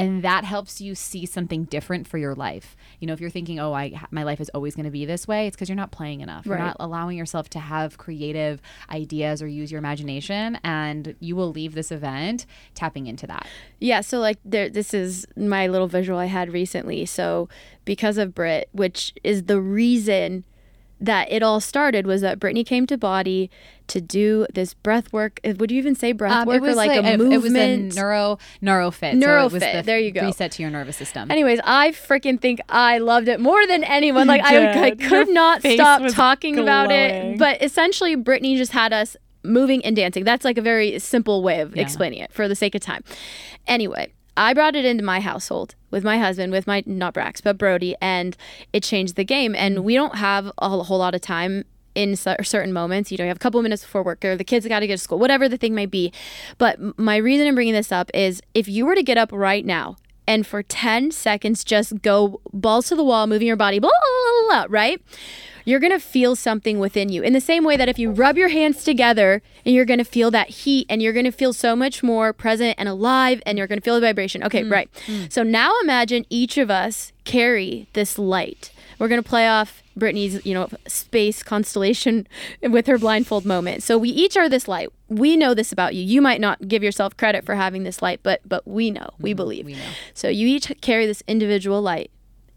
[0.00, 2.74] and that helps you see something different for your life.
[3.00, 5.28] You know, if you're thinking, "Oh, I my life is always going to be this
[5.28, 6.46] way," it's because you're not playing enough.
[6.46, 11.50] You're not allowing yourself to have creative ideas or use your imagination, and you will
[11.50, 13.46] leave this event tapping into that.
[13.78, 17.04] Yeah, so like there this is my little visual I had recently.
[17.04, 17.48] So
[17.84, 20.44] because of Brit, which is the reason
[21.00, 23.50] that it all started was that Brittny came to Body
[23.86, 25.40] to do this breath work.
[25.42, 27.34] Uh, Would you even say breath Um, work or like, a it- movement?
[27.34, 27.38] It
[27.86, 29.00] was a neuro neurofit.
[29.00, 30.26] so it was Neurofit, the there you go.
[30.26, 31.30] Reset to your nervous system.
[31.30, 34.26] Anyways, I freaking think I loved it more than anyone.
[34.26, 37.38] Like I, I could Your not stop was talking about it.
[37.38, 40.22] But essentially, Brittny just had us moving and dancing.
[40.24, 41.82] That's like a very simple way of Yeah.
[41.82, 43.02] explaining it for the sake of time.
[43.66, 47.58] Anyway, I brought it into my household with my husband, with my not Brax, but
[47.58, 48.36] Brody, and
[48.72, 49.54] it changed the game.
[49.54, 51.64] And we don't have a whole lot of time
[51.94, 53.10] in certain moments.
[53.10, 54.94] You know, you have a couple minutes before work, or the kids got to get
[54.94, 56.12] to school, whatever the thing may be.
[56.58, 59.64] But my reason in bringing this up is if you were to get up right
[59.64, 63.90] now and for 10 seconds just go balls to the wall, moving your body, blah,
[63.90, 65.02] blah, blah, blah, right?
[65.70, 67.22] You're going to feel something within you.
[67.22, 70.04] In the same way that if you rub your hands together and you're going to
[70.04, 73.56] feel that heat and you're going to feel so much more present and alive and
[73.56, 74.42] you're going to feel the vibration.
[74.42, 74.92] Okay, mm, right.
[75.06, 75.32] Mm.
[75.32, 78.72] So now imagine each of us carry this light.
[78.98, 82.26] We're going to play off Brittny's, you know, space constellation
[82.62, 83.84] with her blindfold moment.
[83.84, 84.88] So we each are this light.
[85.08, 86.02] We know this about you.
[86.02, 89.10] You might not give yourself credit for having this light, but but we know.
[89.20, 89.66] We mm, believe.
[89.66, 89.90] we know.
[90.14, 92.10] So you each carry this individual light.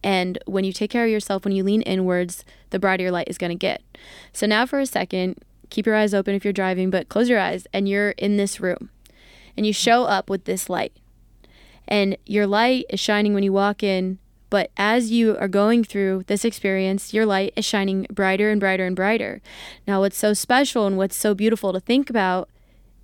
[0.03, 3.29] And when you take care of yourself, when you lean inwards, the brighter your light
[3.29, 3.81] is going to get.
[4.33, 7.39] So now for a second, keep your eyes open if you're driving, but close your
[7.39, 8.89] eyes and you're in this room.
[9.55, 10.93] And you show up with this light.
[11.87, 16.23] And your light is shining when you walk in, but as you are going through
[16.27, 19.41] this experience, your light is shining brighter and brighter and brighter.
[19.87, 22.49] Now, what's so special and what's so beautiful to think about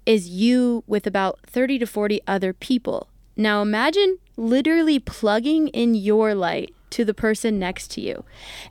[0.06, 3.10] is you with about 30 to 40 other people.
[3.36, 8.24] Now, imagine literally plugging in your light to the person next to you,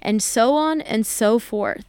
[0.02, 1.84] and so on and so forth.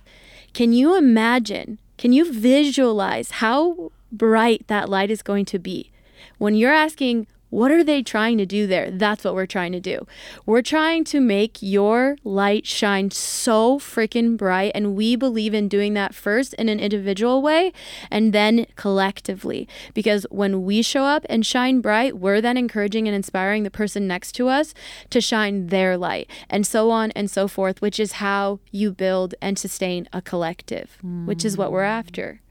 [0.54, 1.80] Can you imagine?
[1.98, 5.92] Can you visualize how bright that light is going to be?
[6.38, 8.92] When you're asking, what are they trying to do there?
[8.92, 10.06] That's what we're trying to do.
[10.46, 14.72] We're trying to make your light shine so freaking bright.
[14.76, 17.74] And we believe in doing that first in an individual way
[18.12, 19.68] and then collectively.
[19.94, 24.08] Because when we show up and shine bright, we're then encouraging and inspiring the person
[24.08, 24.74] next to us
[25.10, 29.34] to shine their light and so on and so forth, which is how you build
[29.42, 31.90] and sustain a collective, which is what we're mm.
[31.90, 32.42] after.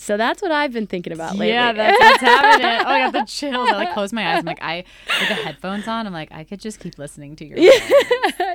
[0.00, 1.48] So that's what I've been thinking about lately.
[1.50, 2.66] Yeah, that's what's happening.
[2.66, 3.68] Oh, I got the chills.
[3.68, 4.38] I like close my eyes.
[4.38, 4.84] I'm like, I
[5.20, 6.06] with the headphones on.
[6.06, 7.58] I'm like, I could just keep listening to your.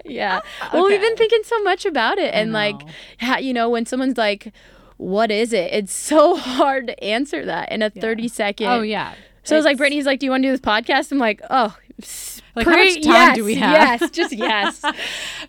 [0.06, 0.42] yeah.
[0.62, 2.76] Ah, well, we've been thinking so much about it, and like,
[3.20, 4.54] ha- you know, when someone's like,
[4.98, 8.68] "What is it?" It's so hard to answer that in a thirty second.
[8.68, 9.14] Oh yeah.
[9.44, 11.78] So it's like Brittny's like, "Do you want to do this podcast?" I'm like, "Oh."
[12.56, 14.02] Like, how much time do we have?
[14.02, 14.82] Yes, just yes.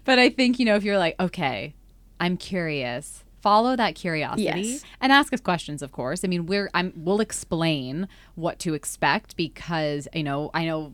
[0.04, 1.74] but I think you know if you're like, okay,
[2.20, 3.24] I'm curious.
[3.46, 4.84] Follow that curiosity Yes.
[5.00, 5.80] and ask us questions.
[5.82, 10.64] Of course, I mean we're I'm we'll explain what to expect because you know I
[10.64, 10.92] know.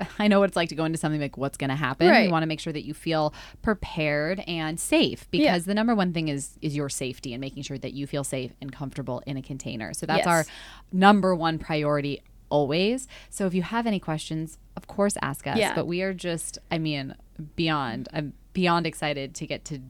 [0.18, 2.08] I know what it's like to go into something like what's going to happen.
[2.08, 2.24] Right.
[2.26, 6.12] You want to make sure that you feel prepared and safe because the number one
[6.12, 9.36] thing is is your safety and making sure that you feel safe and comfortable in
[9.36, 9.94] a container.
[9.94, 10.26] So that's Yes.
[10.26, 10.44] our
[10.92, 12.20] number one priority
[12.50, 13.06] always.
[13.30, 15.58] So if you have any questions, of course ask us.
[15.58, 15.74] Yeah.
[15.74, 17.14] But we are just, I mean,
[17.56, 18.08] beyond.
[18.12, 19.80] I'm beyond excited to get to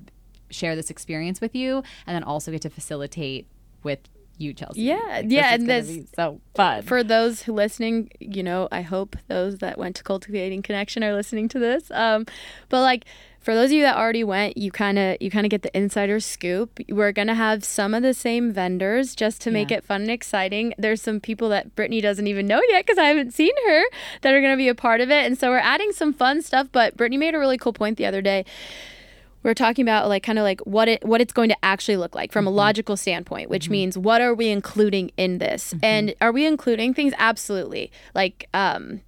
[0.51, 3.47] share this experience with you, and then also get to facilitate
[3.83, 4.01] with
[4.37, 4.73] you, Chelsi.
[4.77, 6.83] Yeah, Like, yeah, and this- so fun.
[6.83, 11.13] For those who listening, you know, I hope those that went to Cultivating Connection are
[11.15, 11.89] listening to this.
[11.93, 12.27] Um,
[12.69, 13.05] but like
[13.39, 15.77] for those of you that already went, you kind of you kind of get the
[15.77, 16.81] insider scoop.
[16.89, 19.77] We're gonna have some of the same vendors just to make Yeah.
[19.77, 20.75] it fun and exciting.
[20.79, 23.85] There's some people that Brittny doesn't even know yet because I haven't seen her
[24.23, 26.69] that are gonna be a part of it, and so we're adding some fun stuff.
[26.73, 28.45] But Brittny made a really cool point the other day
[29.45, 32.15] we're talking about like kind of like what it what it's going to actually look
[32.15, 32.57] like from a mm-hmm.
[32.57, 33.73] logical standpoint which mm-hmm.
[33.73, 35.73] means what are we including in this?
[35.73, 35.85] Mm-hmm.
[35.85, 37.13] And are we including things?
[37.19, 37.93] Absolutely.
[38.15, 39.03] Like um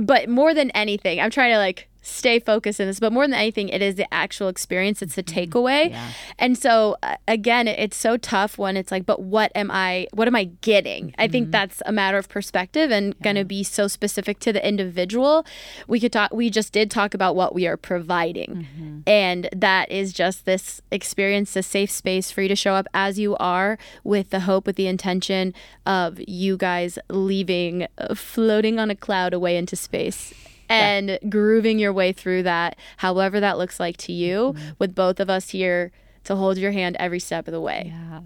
[0.00, 3.34] but more than anything i'm trying to like stay focused in this but more than
[3.34, 5.02] anything it is the actual experience.
[5.02, 5.90] It's the takeaway.
[5.90, 6.12] Yeah.
[6.38, 10.28] and so uh, again it's so tough when it's like but what am i what
[10.28, 11.14] am i getting?
[11.18, 14.66] I think that's a matter of perspective and going to be so specific to the
[14.66, 15.46] individual.
[15.88, 19.02] We could talk we just did talk about what we are providing.
[19.06, 23.18] And that is just this experience a safe space for you to show up as
[23.18, 25.54] you are with the hope with the intention
[25.86, 30.32] of you guys leaving uh, floating on a cloud away into space
[30.74, 34.70] and grooving your way through that, however that looks like to you, mm-hmm.
[34.78, 35.92] with both of us here
[36.24, 37.92] to hold your hand every step of the way.
[37.94, 38.20] Yeah.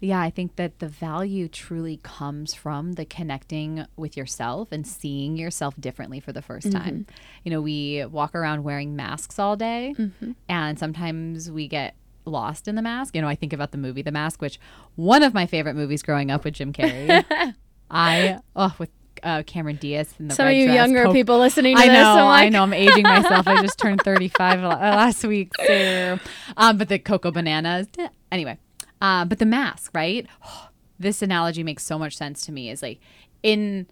[0.00, 5.36] Yeah, I think that the value truly comes from the connecting with yourself and seeing
[5.36, 6.78] yourself differently for the 1st mm-hmm.
[6.78, 7.06] time.
[7.44, 10.32] You know, we walk around wearing masks all day, mm-hmm.
[10.48, 11.94] and sometimes we get
[12.26, 13.14] lost in the mask.
[13.14, 14.58] You know, I think about the movie The Mask, which
[14.96, 17.24] one of my favorite movies growing up with Jim Carrey.
[17.90, 18.90] I oh with
[19.22, 21.88] uh, Cameron Diaz in the Some of you dress, younger Coke- people listening to I
[21.88, 22.62] this, know, I'm like, I know.
[22.62, 23.46] I'm aging myself.
[23.48, 25.52] I just turned 35 uh, last week.
[25.66, 26.18] So,
[26.56, 27.86] um, but the cocoa bananas.
[27.98, 28.58] eh, Anyway,
[29.00, 30.26] uh, but the mask, right?
[30.96, 32.70] This analogy makes so much sense to me.
[32.70, 33.00] Is like
[33.42, 33.88] in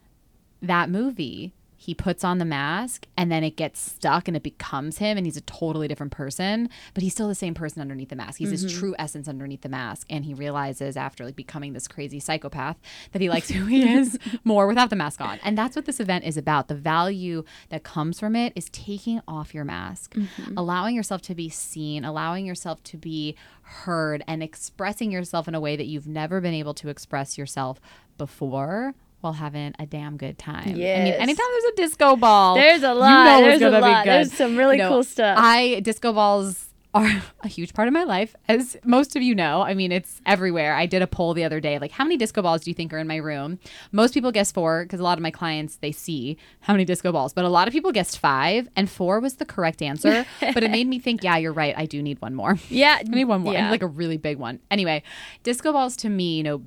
[0.63, 1.53] that movie,
[1.83, 5.27] he puts on the mask and then it gets stuck and it becomes him and
[5.27, 8.39] he's a totally different person, but he's still the same person underneath the mask.
[8.39, 8.79] He's his mm-hmm.
[8.79, 10.07] true essence underneath the mask.
[10.09, 12.77] And he realizes after like becoming this crazy psychopath
[13.11, 15.41] that he likes who he is more without the mask on.
[15.43, 16.69] And that's what this event is about.
[16.69, 20.57] The value that comes from it is taking off your mask, mm-hmm.
[20.57, 25.61] allowing yourself to be seen, allowing yourself to be heard, and expressing yourself in a
[25.61, 27.81] way that you've never been able to express yourself
[28.19, 30.69] before while having a damn good time.
[30.69, 33.25] I mean, anytime there's a disco ball, There's a you lot.
[33.25, 34.05] know it's There's a gonna be lot.
[34.05, 34.11] good.
[34.13, 35.39] There's some really You know, cool stuff.
[35.41, 37.09] I disco balls are
[37.41, 39.63] a huge part of my life, as most of you know.
[39.63, 40.75] I mean, it's everywhere.
[40.75, 42.93] I did a poll the other day, like, how many disco balls do you think
[42.93, 43.59] are in my room?
[43.93, 47.11] Most people guessed four because a lot of my clients they see how many disco
[47.11, 50.27] balls, but a lot of people guessed five, and four was the correct answer.
[50.53, 51.75] but it made me think, yeah, you're right.
[51.79, 52.59] I do need one more.
[52.69, 53.57] yeah, I need one more.
[53.57, 54.61] I need like a really big one.
[54.71, 55.03] Anyway,
[55.45, 56.63] disco balls to me, you know,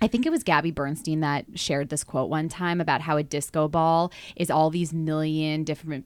[0.00, 3.22] I think it was Gabby Bernstein that shared this quote one time about how a
[3.22, 6.04] disco ball is all these million different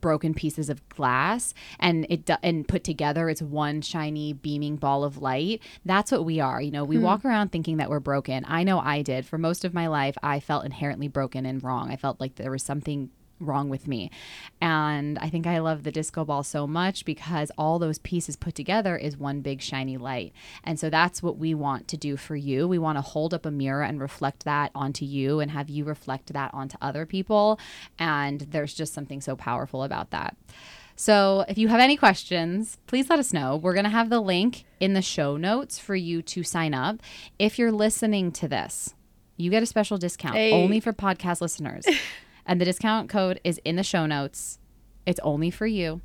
[0.00, 5.18] broken pieces of glass and it and put together it's one shiny beaming ball of
[5.18, 5.60] light.
[5.84, 7.02] That's what we are you know we hmm.
[7.02, 8.44] walk around thinking that we're broken.
[8.48, 9.26] I know i did.
[9.26, 11.90] For most of my life i felt inherently broken and wrong.
[11.90, 13.10] I felt like there was something
[13.40, 14.10] wrong with me.
[14.60, 18.54] And I think I love the disco ball so much because all those pieces put
[18.54, 20.32] together is one big shiny light.
[20.62, 22.68] And so that's what we want to do for you.
[22.68, 25.84] We want to hold up a mirror and reflect that onto you and have you
[25.84, 27.58] reflect that onto other people.
[27.98, 30.36] And there's just something so powerful about that.
[30.96, 33.56] So, if you have any questions, please let us know.
[33.56, 36.96] We're going to have the link in the show notes for you to sign up.
[37.38, 38.94] If you're listening to this,
[39.38, 40.52] you get a special discount Hey.
[40.52, 41.86] only for podcast listeners.
[42.46, 44.58] and the discount code is in the show notes.
[45.06, 46.00] It's only for you.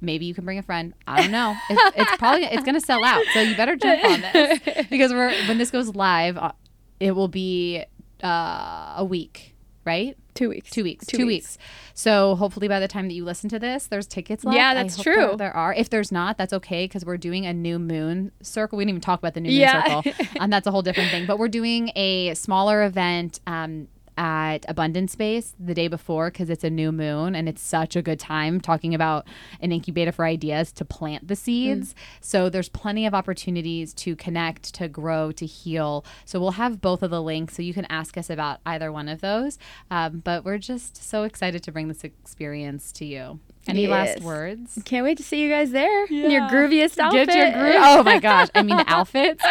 [0.00, 0.92] Maybe you can bring a friend.
[1.06, 1.54] I don't know.
[1.70, 3.24] It's, it's probably it's going to sell out.
[3.32, 6.52] So you better jump on this because we're when this goes live, uh,
[7.00, 7.84] it will be
[8.22, 9.54] uh, a week,
[9.84, 10.16] right?
[10.34, 10.68] two weeks.
[10.70, 11.06] Two weeks.
[11.06, 11.56] Two Two, weeks.
[11.56, 11.58] weeks.
[11.94, 14.56] So hopefully by the time that you listen to this, there's tickets left.
[14.56, 15.14] Yeah, that's true.
[15.14, 15.72] There, there are.
[15.72, 18.76] If there's not, that's okay because we're doing a new moon circle.
[18.76, 20.02] We didn't even talk about the new moon Yeah.
[20.02, 21.24] circle, and that's a whole different thing.
[21.26, 23.38] But we're doing a smaller event.
[23.46, 23.86] Um,
[24.16, 28.02] at Abundant Space the day before because it's a new moon and it's such a
[28.02, 29.26] good time talking about
[29.60, 31.94] an incubator for ideas to plant the seeds.
[32.20, 36.04] So there's plenty of opportunities to connect, to grow, to heal.
[36.24, 39.08] So we'll have both of the links so you can ask us about either one
[39.08, 39.58] of those.
[39.90, 43.40] Um, but we're just so excited to bring this experience to you.
[43.66, 44.78] Any last words?
[44.84, 47.28] Can't wait to see you guys there in your grooviest outfit.
[47.28, 47.74] Get your groove.
[47.94, 48.48] Oh my gosh.
[48.54, 49.42] I mean, the outfits.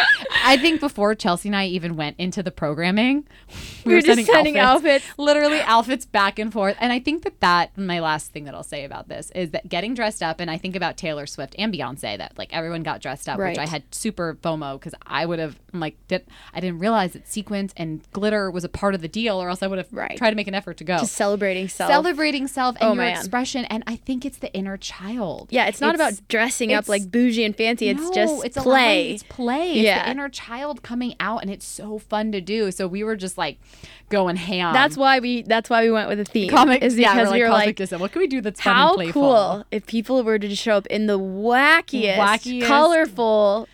[0.44, 3.26] I think before Chelsi and I even went into the programming,
[3.84, 5.04] we were just sending outfits.
[5.18, 6.76] Literally outfits back and forth.
[6.80, 9.68] And I think that that, my last thing that I'll say about this is that
[9.68, 13.00] getting dressed up, and I think about Taylor Swift and Beyonce, that like everyone got
[13.00, 13.50] dressed up, Right.
[13.50, 17.26] which I had super FOMO because I would have, like, did, I didn't realize that
[17.28, 20.16] sequins and glitter was a part of the deal, or else I would have Right.
[20.16, 20.98] tried to make an effort to go.
[20.98, 21.90] Just celebrating self.
[21.90, 23.16] Celebrating self and Oh, your man.
[23.16, 23.64] expression.
[23.66, 25.48] And I think it's the inner child.
[25.50, 27.88] yeah, it's not It's- about dressing up like bougie and fancy.
[27.88, 29.12] It's no, just it's play.
[29.12, 29.72] It's play.
[29.72, 30.04] It's Yeah.
[30.04, 32.70] the inner child coming out, and it's so fun to do.
[32.70, 33.58] So we were just like
[34.10, 34.72] going ham.
[34.74, 35.42] that's why we.
[35.42, 36.50] That's why we went with a theme.
[36.50, 36.82] comic.
[36.82, 38.00] Is yeah, because we're like, we were like.
[38.00, 39.22] What can we do that's fun how and playful?
[39.22, 42.66] cool if people were to show up in the wackiest, Wackiest.
[42.66, 43.68] colorful,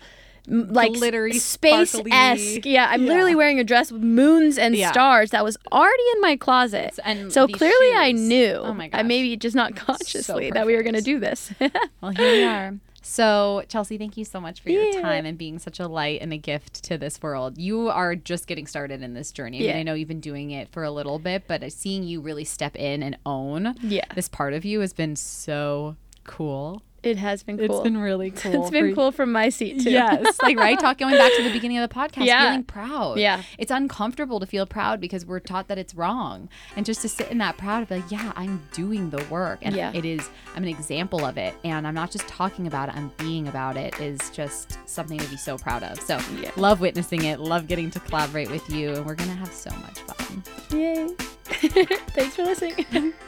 [0.47, 2.65] like Glittery, space esque.
[2.65, 3.07] Yeah, I'm Yeah.
[3.07, 4.91] literally wearing a dress with moons and Yeah.
[4.91, 6.97] stars that was already in my closet.
[7.03, 8.53] And So clearly, I knew.
[8.55, 9.05] Oh my I gosh.
[9.05, 11.51] maybe just not consciously that we were going to do this.
[12.01, 12.73] Well, here we are.
[13.03, 15.01] So, Chelsi, thank you so much for your Yeah.
[15.01, 17.57] time and being such a light and a gift to this world.
[17.57, 19.57] You are just getting started in this journey.
[19.57, 19.77] I, mean, Yeah.
[19.77, 22.43] I know you've been doing it for a little bit, but uh, seeing you really
[22.43, 26.83] step in and own yeah, this part of you has been so cool.
[27.03, 27.65] It has been cool.
[27.65, 28.61] It's been really cool.
[28.61, 29.89] it's been for- cool from my seat too.
[29.91, 32.43] Yes, like right, talk going back to the beginning of the podcast, Yeah.
[32.49, 33.17] feeling proud.
[33.19, 33.41] Yeah.
[33.57, 37.29] it's uncomfortable to feel proud because we're taught that it's wrong, and just to sit
[37.31, 39.91] in that proud of like, yeah, I'm doing the work, and Yeah.
[39.93, 40.29] it is.
[40.55, 42.95] I'm an example of it, and I'm not just talking about it.
[42.95, 43.99] I'm being about it.
[43.99, 45.99] Is just something to be so proud of.
[46.01, 46.51] So, Yeah.
[46.55, 47.39] love witnessing it.
[47.39, 50.43] Love getting to collaborate with you, and we're gonna have so much fun.
[50.77, 51.07] Yay!
[51.45, 52.73] Thanks for listening.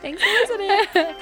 [0.01, 1.15] Thanks for listening.